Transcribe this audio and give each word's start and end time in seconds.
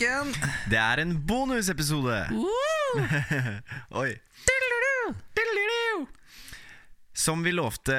igjen. 0.00 0.32
Det 0.70 0.78
er 0.80 1.02
en 1.02 1.12
bonusepisode! 1.26 2.16
Oi. 4.02 4.12
Som 7.14 7.42
vi 7.44 7.52
lovte 7.52 7.94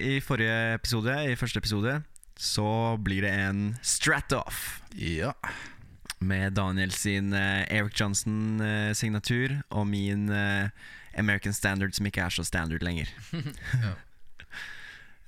i 0.00 0.18
forrige 0.24 0.74
episode, 0.78 1.14
i 1.30 1.36
første 1.38 1.60
episode, 1.60 1.98
så 2.38 2.96
blir 3.04 3.22
det 3.26 3.32
en 3.44 3.60
strat-off. 3.84 4.80
Ja. 4.96 5.32
Med 6.18 6.56
Daniel 6.56 6.90
sin 6.96 7.32
uh, 7.36 7.62
Eric 7.70 8.00
Johnson-signatur 8.00 9.58
og 9.70 9.86
min 9.86 10.28
uh, 10.32 10.66
American 11.18 11.52
Standard, 11.54 11.92
som 11.94 12.06
ikke 12.08 12.24
er 12.24 12.34
så 12.34 12.44
standard 12.46 12.82
lenger. 12.86 13.12
Ja. 13.84 13.94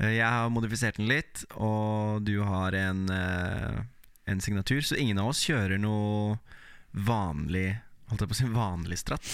Eh, 0.01 0.15
Jeg 0.17 0.25
har 0.33 0.47
modifisert 0.49 0.97
den 0.97 1.11
litt, 1.11 1.43
og 1.61 2.23
du 2.25 2.39
har 2.49 2.73
en, 2.73 3.03
eh, 3.13 3.83
en 4.31 4.43
signatur. 4.43 4.81
Så 4.87 4.99
ingen 4.99 5.19
av 5.23 5.33
oss 5.33 5.43
kjører 5.47 5.81
noe 5.83 6.39
vanlig 6.93 7.79
Holdt 8.11 8.25
jeg 8.25 8.31
på 8.33 8.35
å 8.35 8.39
si 8.41 8.47
vanlig 8.51 8.97
stratt. 8.99 9.27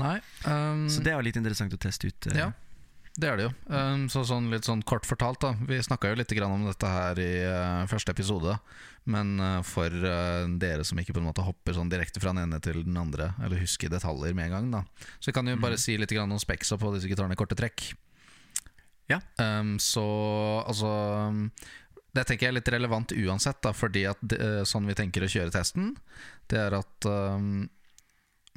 Nei. 0.00 0.14
um, 0.48 0.86
Så 0.88 1.02
det 1.04 1.12
er 1.12 1.18
jo 1.18 1.26
litt 1.26 1.36
interessant 1.36 1.74
å 1.76 1.80
teste 1.80 2.08
ut. 2.08 2.28
Uh, 2.30 2.36
Ja, 2.38 2.46
det 3.20 3.28
er 3.28 3.36
det 3.36 3.44
jo. 3.44 3.50
Um, 3.68 4.06
så 4.08 4.22
sånn 4.24 4.46
litt 4.48 4.64
sånn 4.64 4.80
kort 4.88 5.04
fortalt, 5.04 5.42
da. 5.44 5.50
Vi 5.68 5.76
snakka 5.84 6.08
jo 6.08 6.16
litt 6.16 6.32
grann 6.32 6.54
om 6.54 6.64
dette 6.64 6.88
her 6.88 7.20
i 7.20 7.32
uh, 7.44 7.82
første 7.90 8.14
episode. 8.14 8.56
Men 9.04 9.34
uh, 9.36 9.58
for 9.68 9.92
dere 9.92 10.86
som 10.88 10.96
ikke 11.02 11.12
på 11.12 11.20
en 11.20 11.28
måte 11.28 11.44
hopper 11.44 11.76
sånn 11.76 11.92
direkte 11.92 12.22
fra 12.24 12.32
den 12.32 12.46
ene 12.46 12.62
til 12.64 12.80
den 12.86 12.96
andre, 12.96 13.34
eller 13.42 13.60
husker 13.60 13.92
detaljer 13.92 14.32
med 14.38 14.48
en 14.48 14.56
gang, 14.56 14.72
da. 14.78 15.10
Så 15.18 15.28
vi 15.28 15.36
kan 15.36 15.52
jo 15.52 15.60
bare 15.60 15.76
si 15.76 15.98
litt 16.00 16.16
grann 16.16 16.32
om 16.32 16.40
speksa 16.40 16.80
på 16.80 16.94
disse 16.96 17.10
gitarene 17.10 17.36
i 17.36 17.42
korte 17.42 17.58
trekk. 17.58 17.90
Ja. 19.12 19.20
Um, 19.36 19.76
så 19.82 20.08
altså 20.64 20.88
Det 22.12 22.26
tenker 22.28 22.46
jeg 22.46 22.52
er 22.52 22.58
litt 22.60 22.72
relevant 22.74 23.14
uansett, 23.16 23.62
da, 23.64 23.72
fordi 23.76 24.06
at 24.10 24.20
det, 24.20 24.40
eh, 24.40 24.64
sånn 24.68 24.88
vi 24.88 24.96
tenker 24.98 25.24
å 25.24 25.30
kjøre 25.32 25.54
testen, 25.54 25.94
det 26.52 26.60
er 26.60 26.76
at 26.76 27.08
um, 27.08 27.64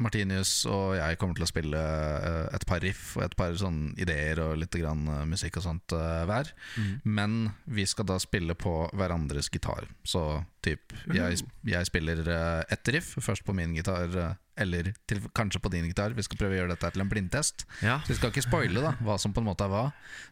Martinius 0.01 0.65
og 0.67 0.97
jeg 0.97 1.15
kommer 1.21 1.37
til 1.37 1.45
å 1.45 1.47
spille 1.47 1.79
eh, 1.79 2.41
et 2.57 2.65
par 2.67 2.83
riff 2.83 3.13
og 3.15 3.23
et 3.29 3.37
par 3.39 3.55
sånn 3.55 3.93
ideer 4.01 4.41
og 4.43 4.57
litt 4.59 4.75
grann 4.75 5.07
musikk 5.29 5.61
og 5.61 5.67
sånt 5.69 5.95
hver. 5.95 6.51
Mm. 6.75 6.91
Men 7.07 7.37
vi 7.63 7.87
skal 7.87 8.09
da 8.11 8.19
spille 8.19 8.57
på 8.59 8.75
hverandres 8.91 9.47
gitar. 9.53 9.87
Så 10.03 10.25
typ 10.65 10.91
jeg, 11.15 11.45
jeg 11.63 11.87
spiller 11.87 12.27
ett 12.67 12.91
riff, 12.91 13.15
først 13.23 13.47
på 13.47 13.55
min 13.55 13.77
gitar, 13.77 14.35
eller 14.57 14.93
til, 15.09 15.19
kanskje 15.35 15.59
på 15.59 15.71
din 15.73 15.87
gitar. 15.89 16.13
Vi 16.15 16.23
skal 16.23 16.39
prøve 16.39 16.55
å 16.55 16.59
gjøre 16.61 16.75
dette 16.75 16.91
til 16.95 17.03
en 17.03 17.09
blindtest. 17.11 17.65
Ja. 17.83 17.97
Så 18.05 18.13
vi 18.13 18.17
skal 18.19 18.31
ikke 18.31 18.45
spoile 18.45 18.83
da 18.83 18.93
hva 19.03 19.17
som 19.21 19.33
på 19.35 19.43
en 19.43 19.49
måte 19.49 19.65
er 19.67 19.73
hva. 19.73 19.85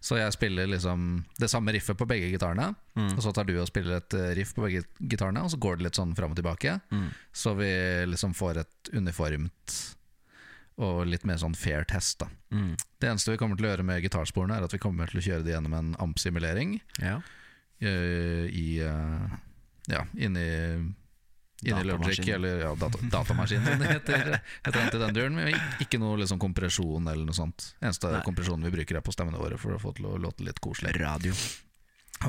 Så 0.04 0.20
jeg 0.20 0.36
spiller 0.36 0.70
liksom 0.72 1.26
det 1.42 1.50
samme 1.52 1.74
riffet 1.76 2.00
på 2.00 2.08
begge 2.10 2.30
gitarene. 2.32 2.70
Mm. 2.96 3.10
Og 3.18 3.24
så 3.26 3.34
tar 3.36 3.50
du 3.50 3.56
og 3.60 3.68
spiller 3.68 3.98
et 4.00 4.16
eh, 4.20 4.32
riff 4.40 4.54
på 4.56 4.64
begge 4.64 4.86
gitarene, 5.02 5.44
og 5.44 5.52
så 5.52 5.60
går 5.60 5.78
det 5.80 5.90
litt 5.90 6.00
sånn 6.00 6.16
fram 6.16 6.32
og 6.36 6.40
tilbake. 6.40 6.78
Mm. 6.94 7.10
Så 7.36 7.56
vi 7.60 7.74
liksom 8.08 8.34
får 8.38 8.64
et 8.64 8.94
uniformt 8.96 9.80
og 10.84 11.04
litt 11.06 11.26
mer 11.30 11.38
sånn 11.38 11.54
fair 11.58 11.84
test. 11.86 12.20
da 12.24 12.30
Mm. 12.54 12.76
Det 13.02 13.08
eneste 13.10 13.32
vi 13.34 13.38
kommer 13.42 13.58
til 13.58 13.66
å 13.66 13.70
gjøre 13.72 13.84
med 13.88 14.02
gitarsporene, 14.06 14.58
er 14.58 14.64
at 14.64 14.74
vi 14.74 14.78
kommer 14.82 15.10
til 15.10 15.18
å 15.18 15.24
kjøre 15.26 15.44
det 15.46 15.56
gjennom 15.56 15.74
en 15.74 15.96
amp-simulering 15.98 16.76
ja. 17.02 17.16
eh, 17.82 18.46
i 18.46 18.78
eh, 18.80 19.34
Ja, 19.90 20.04
inni 20.16 20.44
Inni 21.64 21.84
Logic, 21.88 22.22
eller 22.36 22.64
ja, 22.66 22.72
data, 22.80 23.02
datamaskin, 23.12 23.66
som 23.66 23.82
det 23.82 23.92
heter. 23.92 24.32
den 25.04 25.16
duren, 25.16 25.38
men 25.38 25.54
ikke 25.84 26.00
noe 26.02 26.20
liksom 26.22 26.42
kompresjon 26.42 27.08
eller 27.08 27.28
noe 27.28 27.38
sånt. 27.38 27.74
Eneste 27.82 28.12
Nei. 28.12 28.24
kompresjonen 28.26 28.68
vi 28.68 28.74
bruker, 28.78 29.00
er 29.00 29.06
på 29.06 29.16
stemmene 29.16 29.42
våre 29.42 29.60
for 29.62 29.76
å 29.76 29.82
få 29.82 29.94
til 29.98 30.10
å 30.12 30.18
låte 30.22 30.46
litt 30.48 30.62
koselig. 30.64 30.96
Radio. 31.00 31.36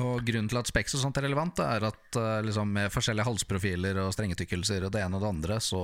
Og 0.01 0.25
Grunnen 0.27 0.49
til 0.51 0.59
at 0.59 0.67
Spex 0.67 0.97
og 0.97 1.05
sånt 1.05 1.19
er 1.19 1.27
relevant, 1.27 1.59
er 1.63 1.85
at 1.87 2.17
eh, 2.19 2.39
liksom, 2.47 2.71
med 2.75 2.91
forskjellige 2.91 3.27
halsprofiler 3.29 4.01
og 4.03 4.11
strengetykkelser 4.15 4.87
og 4.87 4.95
det 4.95 5.05
ene 5.05 5.19
og 5.19 5.23
det 5.23 5.31
andre, 5.31 5.59
så 5.63 5.83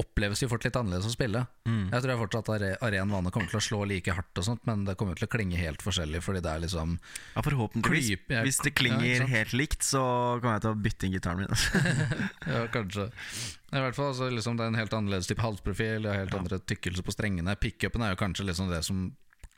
oppleves 0.00 0.40
jo 0.40 0.48
fort 0.48 0.64
litt 0.64 0.76
annerledes 0.78 1.04
å 1.04 1.12
spille. 1.12 1.42
Mm. 1.68 1.90
Jeg 1.92 2.00
tror 2.02 2.10
jeg 2.12 2.20
fortsatt 2.22 2.48
at 2.48 2.62
are- 2.62 2.78
aren 2.88 3.10
vane 3.12 3.30
kommer 3.30 3.50
til 3.50 3.58
å 3.60 3.62
slå 3.62 3.80
like 3.86 4.08
hardt, 4.16 4.38
og 4.40 4.44
sånt 4.46 4.62
men 4.66 4.84
det 4.86 4.96
kommer 4.96 5.14
til 5.18 5.26
å 5.28 5.30
klinge 5.30 5.56
helt 5.60 5.82
forskjellig. 5.84 6.22
Fordi 6.24 6.40
det 6.40 6.48
er 6.50 6.60
liksom 6.64 6.94
Ja, 7.36 7.42
forhåpentligvis. 7.42 8.08
Creep, 8.08 8.28
jeg, 8.32 8.44
Hvis 8.46 8.62
det 8.64 8.74
klinger 8.74 9.20
ja, 9.20 9.26
helt 9.26 9.52
likt, 9.52 9.82
så 9.84 10.40
kommer 10.40 10.54
jeg 10.56 10.62
til 10.64 10.72
å 10.72 10.82
bytte 10.82 11.04
inn 11.06 11.12
gitaren 11.18 11.42
min. 11.44 11.52
Ja, 12.52 12.66
kanskje. 12.72 13.10
I 13.72 13.80
hvert 13.84 13.94
fall 13.96 14.10
altså, 14.14 14.30
liksom, 14.32 14.56
Det 14.56 14.64
er 14.64 14.72
en 14.72 14.80
helt 14.80 14.92
annerledes 14.96 15.28
type 15.28 15.44
halsprofil, 15.44 16.02
det 16.02 16.10
er 16.14 16.22
helt 16.24 16.32
Ja. 16.32 16.40
andre 16.40 16.58
tykkelse 16.60 17.04
på 17.04 17.12
strengene. 17.12 17.54
Pickupen 17.60 18.02
er 18.02 18.14
jo 18.16 18.20
kanskje 18.24 18.46
liksom 18.48 18.70
det 18.72 18.82
som 18.84 19.10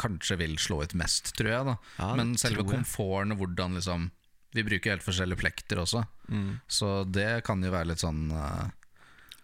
kanskje 0.02 0.36
vil 0.40 0.56
slå 0.58 0.82
ut 0.82 0.94
mest, 0.98 1.30
tror 1.38 1.50
jeg. 1.52 1.64
da 1.70 1.76
Ja, 2.00 2.14
Men 2.18 2.34
selve 2.34 2.64
komforten 2.66 3.30
og 3.32 3.38
hvordan 3.38 3.74
liksom 3.78 4.10
Vi 4.54 4.62
bruker 4.66 4.90
helt 4.98 5.02
forskjellige 5.06 5.38
plekter 5.38 5.78
også, 5.82 6.06
Mm. 6.30 6.60
så 6.68 7.04
det 7.10 7.42
kan 7.44 7.60
jo 7.62 7.70
være 7.70 7.88
litt 7.88 7.98
sånn 7.98 8.30
eh, 8.32 8.70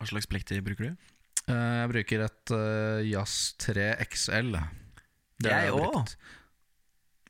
Hva 0.01 0.09
slags 0.09 0.29
plekter 0.31 0.63
bruker 0.65 0.91
du? 0.91 1.09
Eh, 1.51 1.55
Jeg 1.83 1.91
bruker 1.93 2.23
et 2.27 2.53
uh, 2.57 3.01
Jazz 3.05 3.35
3 3.61 3.91
XL. 4.09 4.55
Det 5.41 5.53
Jeg 5.53 5.73
òg. 5.77 6.15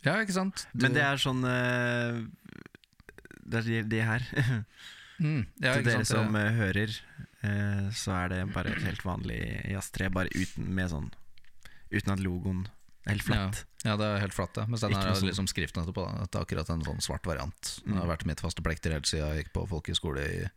Ja, 0.07 0.15
ikke 0.23 0.33
sant? 0.39 0.65
Du- 0.73 0.85
Men 0.87 0.95
det 0.97 1.03
er 1.05 1.19
sånn 1.21 1.43
uh, 1.45 2.23
Det 3.45 3.61
er 3.61 3.67
de, 3.69 3.81
de 3.91 4.01
her. 4.07 4.25
mm, 5.21 5.43
ja, 5.61 5.75
Til 5.77 5.85
dere 5.91 6.05
sant? 6.05 6.13
som 6.15 6.37
eh, 6.39 6.53
hører, 6.57 6.95
så 7.97 8.13
er 8.19 8.29
det 8.35 8.39
bare 8.55 8.69
et 8.75 8.83
helt 8.85 9.01
vanlig 9.07 9.39
Jazz 9.73 9.91
3, 9.97 10.11
bare 10.13 10.29
uten 10.37 10.67
med 10.77 10.91
sånn 10.93 11.07
Uten 11.91 12.13
at 12.13 12.21
logoen 12.23 12.67
helt 13.07 13.23
flatt. 13.23 13.65
Ja, 13.83 13.97
det 13.97 14.05
er 14.05 14.19
helt 14.21 14.35
flatt, 14.37 14.57
ja. 14.61 14.67
Mens 14.69 14.81
den 14.85 14.93
her 14.93 15.07
er 15.09 15.15
sånn- 15.17 15.31
liksom 15.31 15.47
skriften 15.49 15.81
etterpå. 15.83 16.05
da. 16.05 16.27
Det 16.27 16.35
er 16.37 16.45
akkurat 16.45 16.69
en 16.71 16.83
sånn 16.85 17.01
svart 17.01 17.23
variant. 17.25 17.81
Det 17.87 17.95
har 17.97 18.05
Mm. 18.05 18.11
vært 18.13 18.27
mitt 18.27 18.41
faste 18.41 18.61
plekter 18.63 18.93
helt 18.93 19.07
siden 19.07 19.35
jeg 19.35 19.45
gikk 19.47 19.53
på 19.55 19.67
folkehøyskole 19.69 20.21
i, 20.21 20.51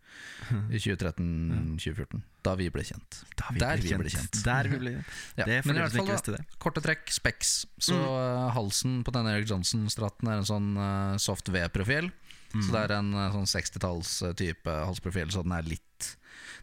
i 0.75 0.77
2013-2014. 0.77 2.21
Da 2.43 2.55
vi 2.59 2.67
ble 2.69 2.83
kjent. 2.83 3.21
Da 3.39 3.45
Der 3.55 3.77
vi 3.77 3.93
ble 3.95 4.09
kjent. 4.11 4.43
Der 4.43 4.63
vi 4.67 4.77
ble 4.77 4.91
Ja, 5.37 5.45
Det 5.45 5.53
er 5.55 5.61
men 5.65 5.77
i 5.77 5.79
hvert 5.79 5.95
fall, 5.95 6.35
da, 6.35 6.43
korte 6.59 6.81
trekk, 6.83 7.07
Specs. 7.09 7.65
Så 7.79 7.93
Mm. 7.95 8.49
eh, 8.49 8.51
halsen 8.53 9.03
på 9.05 9.11
denne 9.13 9.31
Eric 9.37 9.47
Johnson-stratten 9.47 10.27
er 10.27 10.37
en 10.37 10.43
sånn 10.43 10.77
uh, 10.77 11.17
soft 11.17 11.47
V-profil. 11.47 12.11
Så 12.53 12.69
Mm. 12.69 12.71
det 12.71 12.91
er 12.91 12.93
en 12.99 13.13
uh, 13.15 13.31
sånn 13.31 13.47
60-talls-type 13.47 14.65
halsprofil, 14.85 15.31
så 15.31 15.41
den 15.43 15.53
er 15.53 15.61
litt 15.63 16.17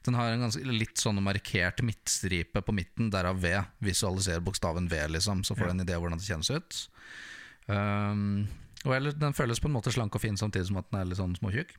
Den 0.07 0.17
har 0.19 0.33
en 0.33 0.47
ganske 0.47 0.63
litt 0.65 1.01
sånn 1.01 1.21
markert 1.25 1.83
midtstripe 1.87 2.63
på 2.65 2.75
midten, 2.77 3.11
derav 3.13 3.41
V. 3.43 3.53
Visualiser 3.85 4.43
bokstaven 4.45 4.89
V, 4.91 5.03
liksom, 5.17 5.45
så 5.45 5.57
får 5.57 5.71
du 5.71 5.75
en 5.77 5.85
idé 5.87 5.99
hvordan 5.99 6.21
det 6.21 6.29
kjennes 6.29 6.51
ut. 6.55 6.81
Um, 7.71 8.49
og 8.87 8.97
eller, 8.97 9.13
Den 9.13 9.37
føles 9.37 9.61
på 9.61 9.69
en 9.69 9.77
måte 9.77 9.93
slank 9.95 10.17
og 10.17 10.23
fin 10.23 10.39
samtidig 10.41 10.71
som 10.71 10.81
at 10.81 10.89
den 10.91 11.01
er 11.01 11.09
litt 11.11 11.21
sånn 11.21 11.37
småtjukk. 11.39 11.77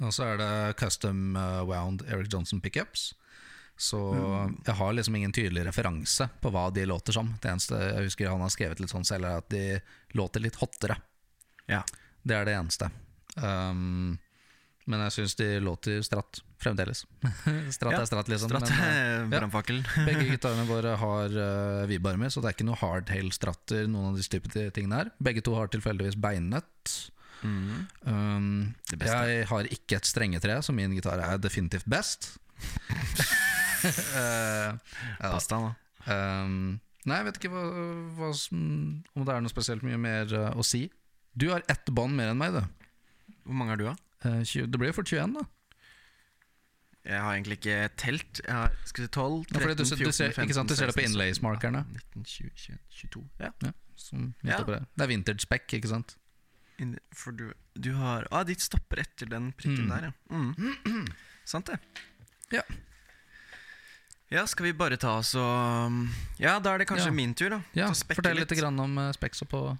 Og 0.00 0.12
så 0.16 0.30
er 0.32 0.40
det 0.40 0.52
custom 0.80 1.36
eh, 1.36 1.62
wound 1.68 2.04
Eric 2.08 2.30
Johnson 2.32 2.60
pickups. 2.64 3.10
Så 3.80 3.98
jeg 4.66 4.76
har 4.76 4.92
liksom 4.92 5.14
ingen 5.16 5.32
tydelig 5.32 5.62
referanse 5.64 6.26
på 6.42 6.50
hva 6.52 6.66
de 6.74 6.82
låter 6.84 7.16
som. 7.16 7.30
Det 7.40 7.48
eneste 7.48 7.78
jeg 7.80 8.10
husker 8.10 8.28
han 8.28 8.42
har 8.44 8.52
skrevet 8.52 8.82
litt 8.82 8.92
sånn 8.92 9.06
selv, 9.08 9.24
er 9.24 9.40
at 9.40 9.48
de 9.48 10.18
låter 10.20 10.44
litt 10.44 10.58
hottere. 10.60 10.98
Ja. 11.64 11.80
Det 12.20 12.36
er 12.36 12.44
det 12.44 12.58
eneste. 12.58 12.90
Um, 13.40 14.18
men 14.90 15.02
jeg 15.06 15.14
syns 15.14 15.36
de 15.38 15.46
låter 15.62 16.02
stratt 16.06 16.40
fremdeles. 16.60 17.04
stratt 17.76 17.94
Ja, 17.94 18.02
er 18.02 18.08
stratt, 18.08 18.28
liksom. 18.30 18.50
Stratt 18.52 18.68
Men, 18.68 18.82
eh, 18.82 19.38
eh, 19.38 20.04
begge 20.08 20.26
gitarene 20.28 20.66
våre 20.68 20.96
har 21.00 21.36
uh, 21.36 22.16
med 22.18 22.32
så 22.32 22.42
det 22.42 22.50
er 22.50 22.58
ikke 22.58 22.68
noe 22.68 22.80
hardtail-stratter. 22.80 23.88
Noen 23.90 24.10
av 24.10 24.18
disse 24.18 24.32
type 24.32 24.50
tingene 24.50 25.00
her 25.00 25.14
Begge 25.22 25.44
to 25.46 25.54
har 25.56 25.70
tilfeldigvis 25.72 26.18
beinnøtt. 26.20 26.96
Mm. 27.40 27.86
Um, 28.04 28.74
jeg 28.92 29.46
har 29.48 29.68
ikke 29.72 29.96
et 29.96 30.08
strengetre, 30.08 30.58
så 30.62 30.74
min 30.76 30.92
gitar 30.96 31.22
er 31.24 31.40
definitivt 31.40 31.88
best. 31.88 32.34
uh, 33.86 34.76
ja, 35.22 35.30
Pass 35.30 35.48
deg, 35.48 35.70
da. 35.70 35.72
um, 36.44 36.76
nei, 37.06 37.22
jeg 37.22 37.30
vet 37.30 37.40
ikke 37.40 37.52
hva, 37.54 37.64
hva 38.18 38.34
som, 38.36 38.60
om 39.16 39.24
det 39.24 39.32
er 39.32 39.46
noe 39.46 39.52
spesielt 39.52 39.86
mye 39.86 40.00
mer 40.00 40.36
uh, 40.36 40.50
å 40.52 40.66
si. 40.66 40.88
Du 41.32 41.48
har 41.54 41.64
ett 41.70 41.88
bånd 41.94 42.18
mer 42.18 42.34
enn 42.34 42.40
meg, 42.40 42.58
du. 42.58 43.36
Hvor 43.46 43.56
mange 43.56 43.72
har 43.72 43.80
du, 43.80 43.88
da? 43.88 43.96
Eh, 44.24 44.42
20, 44.44 44.66
det 44.70 44.78
blir 44.80 44.90
jo 44.92 44.96
fort 45.00 45.08
21, 45.12 45.34
da. 45.38 45.46
Jeg 47.04 47.20
har 47.24 47.32
egentlig 47.32 47.56
ikke 47.58 47.76
telt. 47.96 48.40
Jeg 48.44 48.52
har 48.52 48.74
skal 48.84 49.04
si 49.06 49.08
12, 49.08 49.44
13, 49.46 49.54
Ja, 49.54 49.60
fordi 49.64 49.74
du, 49.78 49.84
14, 49.88 50.04
du 50.04 50.12
ser, 50.12 50.34
ikke 50.44 50.54
sant, 50.58 50.68
du 50.68 50.76
ser 50.76 50.90
det 50.90 50.94
på 50.94 51.00
16, 51.00 51.14
inlays-markerne. 51.14 51.84
19, 52.14 52.24
20, 52.24 52.50
21, 52.56 52.78
22 52.90 53.22
Ja. 53.40 53.50
Ja, 53.62 53.72
Ja. 54.44 54.58
det. 54.64 54.80
det 54.96 55.02
er 55.04 55.06
vintage 55.08 55.40
spec, 55.40 55.64
ikke 55.72 55.88
sant? 55.88 56.16
In, 56.78 56.98
for 57.12 57.32
du, 57.32 57.52
du 57.78 57.92
har 57.96 58.26
Ah, 58.32 58.42
ditt 58.44 58.60
stopper 58.60 59.00
etter 59.00 59.26
den 59.28 59.52
prikken 59.52 59.86
Mm. 59.86 59.88
der, 59.88 60.02
ja. 60.02 60.12
Mm. 60.30 61.08
Sant 61.44 61.66
det. 61.66 61.78
Ja. 62.52 62.62
Ja, 64.30 64.44
skal 64.46 64.64
vi 64.68 64.72
bare 64.72 64.96
ta 64.96 65.16
oss 65.18 65.34
og 65.34 66.06
Ja, 66.38 66.58
da 66.60 66.74
er 66.74 66.78
det 66.78 66.86
kanskje 66.88 67.12
min 67.12 67.34
tur, 67.34 67.50
da. 67.50 67.62
Ja, 67.74 67.88
Fortell 67.92 68.36
litt 68.36 68.48
grann 68.56 68.78
om 68.78 68.96
uh, 68.98 69.10
specs 69.12 69.42
på 69.50 69.78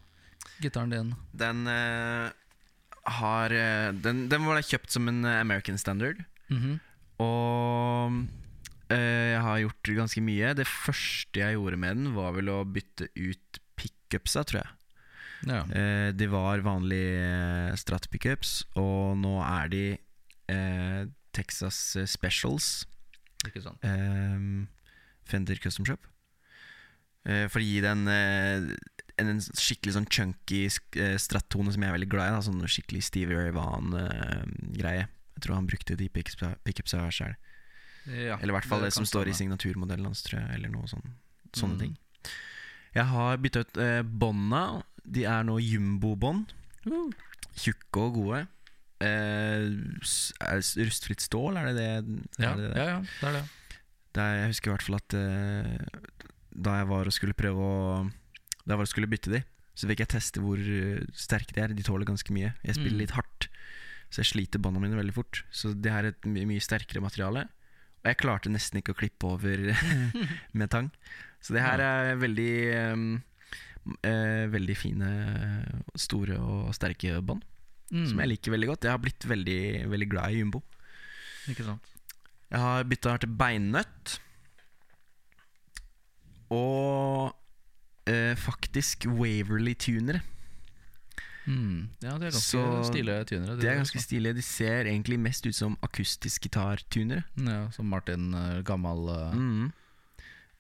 gitaren 0.61 0.91
din. 0.91 1.15
Den 1.33 1.67
eh, 1.69 2.31
har 3.07 3.53
eh, 3.55 3.91
den, 4.05 4.27
den 4.31 4.45
var 4.47 4.61
kjøpt 4.63 4.93
som 4.93 5.09
en 5.11 5.25
eh, 5.25 5.41
American 5.41 5.79
Standard. 5.81 6.21
Mhm. 6.51 6.79
Og 7.21 8.19
eh, 8.93 9.31
jeg 9.37 9.41
har 9.45 9.63
gjort 9.65 9.91
ganske 9.99 10.23
mye. 10.25 10.53
Det 10.57 10.67
første 10.69 11.43
jeg 11.43 11.57
gjorde 11.59 11.79
med 11.81 11.97
den, 12.01 12.13
var 12.17 12.33
vel 12.37 12.49
å 12.53 12.61
bytte 12.65 13.11
ut 13.17 13.61
pickupsa, 13.81 14.45
tror 14.49 14.63
jeg. 14.63 14.77
Ja. 15.49 15.63
Eh, 15.73 16.11
de 16.13 16.27
var 16.29 16.61
vanlige 16.65 17.77
Strat 17.81 18.11
pickups, 18.13 18.59
og 18.77 19.17
nå 19.21 19.39
er 19.45 19.71
de 19.73 19.85
eh, 20.53 21.03
Texas 21.37 21.79
Specials. 22.11 22.85
Ikke 23.49 23.63
sant. 23.65 23.81
eh, 23.87 24.67
Fender 25.31 25.61
Custom 25.63 25.87
Shop. 25.89 26.10
Eh, 27.29 27.47
for 27.53 27.61
å 27.61 27.65
gi 27.67 27.81
den 27.85 28.07
eh, 28.09 28.71
en, 29.21 29.29
en 29.35 29.41
skikkelig 29.45 29.93
sånn 29.99 30.07
chunky 30.09 30.63
eh, 30.97 31.17
strattone 31.21 31.73
som 31.75 31.83
jeg 31.85 31.91
er 31.91 31.97
veldig 31.99 32.09
glad 32.13 32.31
i. 32.31 32.35
Da, 32.37 32.43
sånn 32.47 32.63
skikkelig 32.71 33.03
Stevie 33.05 33.37
Ray 33.37 33.53
Vaughan-greie. 33.53 35.07
jeg 35.37 35.43
tror 35.45 35.59
han 35.59 35.69
brukte 35.69 35.97
de 36.01 36.09
pickupsa 36.13 36.55
pickups 36.65 36.95
sjøl. 37.17 37.35
Ja, 38.09 38.39
Eller 38.41 38.55
i 38.55 38.57
hvert 38.57 38.69
fall 38.69 38.81
det, 38.87 38.95
som 38.97 39.05
står 39.07 39.29
i 39.29 39.35
signaturmodellen 39.37 40.09
hans, 40.09 40.23
tror 40.25 40.41
jeg. 40.41 40.55
Eller 40.57 40.73
noe 40.73 40.89
sånn, 40.89 41.05
sånne 41.53 41.77
Mm. 41.77 41.81
ting. 41.81 41.99
Jeg 42.95 43.05
har 43.07 43.37
bytta 43.39 43.61
ut 43.61 43.77
eh, 43.79 44.03
bånda. 44.03 44.83
De 45.05 45.25
er 45.29 45.45
nå 45.45 45.59
jumbo-bånd. 45.61 46.53
Tjukke 47.61 48.01
og 48.01 48.15
gode. 48.17 48.41
Eh, 49.01 49.69
er 50.41 50.61
det 50.61 50.87
rustfritt 50.89 51.21
stål, 51.25 51.57
er 51.61 51.69
det 51.71 51.77
det? 51.77 52.21
Ja, 52.41 52.53
er 52.53 52.57
det, 52.57 52.67
det? 52.73 52.77
ja, 52.77 52.85
ja, 52.89 53.01
det 53.21 53.29
er 53.29 53.33
det. 53.39 53.45
Det 54.13 54.23
er, 54.25 54.35
jeg 54.41 54.51
husker 54.51 54.71
i 54.71 54.75
hvert 54.75 54.87
fall 54.89 54.99
at 54.99 55.15
eh, 55.15 56.20
da 56.53 56.79
jeg 56.81 56.89
var 56.91 57.07
og 57.07 57.15
skulle 57.15 57.37
prøve 57.39 57.63
å 57.63 58.11
Da 58.67 58.75
jeg 58.75 58.79
var 58.81 58.87
og 58.87 58.91
skulle 58.93 59.09
bytte 59.11 59.31
de, 59.33 59.41
så 59.75 59.87
fikk 59.89 60.03
jeg 60.05 60.11
teste 60.13 60.41
hvor 60.43 60.59
eh, 60.61 61.01
sterke 61.17 61.55
de 61.57 61.63
er. 61.63 61.73
De 61.75 61.83
tåler 61.87 62.05
ganske 62.09 62.33
mye. 62.35 62.53
Jeg 62.67 62.75
spiller 62.77 62.99
Mm. 62.99 63.03
litt 63.05 63.15
hardt, 63.17 63.47
så 64.11 64.21
jeg 64.21 64.29
sliter 64.35 64.61
bånda 64.61 64.81
mine 64.83 64.99
veldig 64.99 65.15
fort. 65.17 65.43
Så 65.51 65.73
det 65.75 65.91
her 65.91 66.05
er 66.05 66.13
et 66.13 66.27
mye, 66.29 66.45
mye 66.47 66.61
sterkere 66.61 67.01
materiale. 67.03 67.47
Og 68.03 68.11
jeg 68.11 68.19
klarte 68.21 68.51
nesten 68.53 68.79
ikke 68.81 68.93
å 68.95 68.99
klippe 69.01 69.27
over 69.31 69.65
med 70.59 70.71
tang. 70.71 70.91
Så 71.41 71.55
det 71.57 71.63
her 71.65 71.81
er 71.81 72.17
veldig 72.21 72.53
um, 72.93 73.07
uh, 74.05 74.45
Veldig 74.53 74.77
fine, 74.77 75.11
store 75.97 76.37
og 76.41 76.75
sterke 76.77 77.17
bånd. 77.25 77.43
Mm. 77.91 78.05
Som 78.07 78.21
jeg 78.23 78.29
liker 78.37 78.53
veldig 78.55 78.69
godt. 78.75 78.85
Jeg 78.87 78.93
har 78.95 79.01
blitt 79.03 79.25
veldig, 79.27 79.61
veldig 79.91 80.09
glad 80.13 80.31
i 80.37 80.43
jumbo. 80.45 80.61
Ikke 81.51 81.65
sant. 81.67 81.89
Jeg 82.53 82.61
har 82.61 82.85
bytta 82.87 83.17
til 83.25 83.33
beinnøtt. 83.41 84.19
Og 86.51 87.33
eh, 88.11 88.35
faktisk 88.37 89.07
Waverly-tunere. 89.07 90.21
Mm. 91.51 91.89
Ja, 92.05 92.13
det 92.21 92.29
er 92.29 92.35
ganske 92.35 92.43
Så 92.45 92.63
stilige 92.87 93.25
tunere. 93.31 93.57
De 93.59 93.67
er 93.67 93.79
ganske 93.81 93.99
stilige. 94.03 94.35
De 94.37 94.43
ser 94.45 94.85
egentlig 94.91 95.19
mest 95.19 95.47
ut 95.47 95.57
som 95.57 95.77
akustisk 95.83 96.43
gitartunere. 96.47 97.25
Ja, 97.41 97.71
som 97.75 97.89
Martin, 97.91 98.31
Gammal. 98.31 98.63
gammel 98.65 99.09
eh, 99.09 99.37
Mm. 99.39 99.73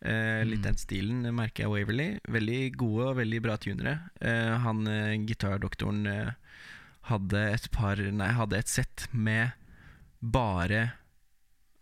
Eh, 0.02 0.44
litt 0.48 0.60
Mm. 0.60 0.62
den 0.64 0.76
stilen 0.80 1.26
eh, 1.26 1.30
merker 1.32 1.64
jeg 1.64 1.70
Waverly. 1.70 2.20
Veldig 2.26 2.72
gode 2.76 3.08
og 3.10 3.16
veldig 3.18 3.42
bra 3.42 3.56
tunere. 3.58 4.10
Eh, 4.20 4.56
han 4.58 4.86
eh, 4.88 5.18
gitardoktoren 5.28 6.06
eh, 6.06 6.30
hadde 7.10 7.42
et 7.52 7.70
par 7.70 7.96
Nei, 7.96 8.28
hadde 8.32 8.56
et 8.56 8.68
sett 8.68 9.08
med 9.12 9.52
bare 10.22 10.92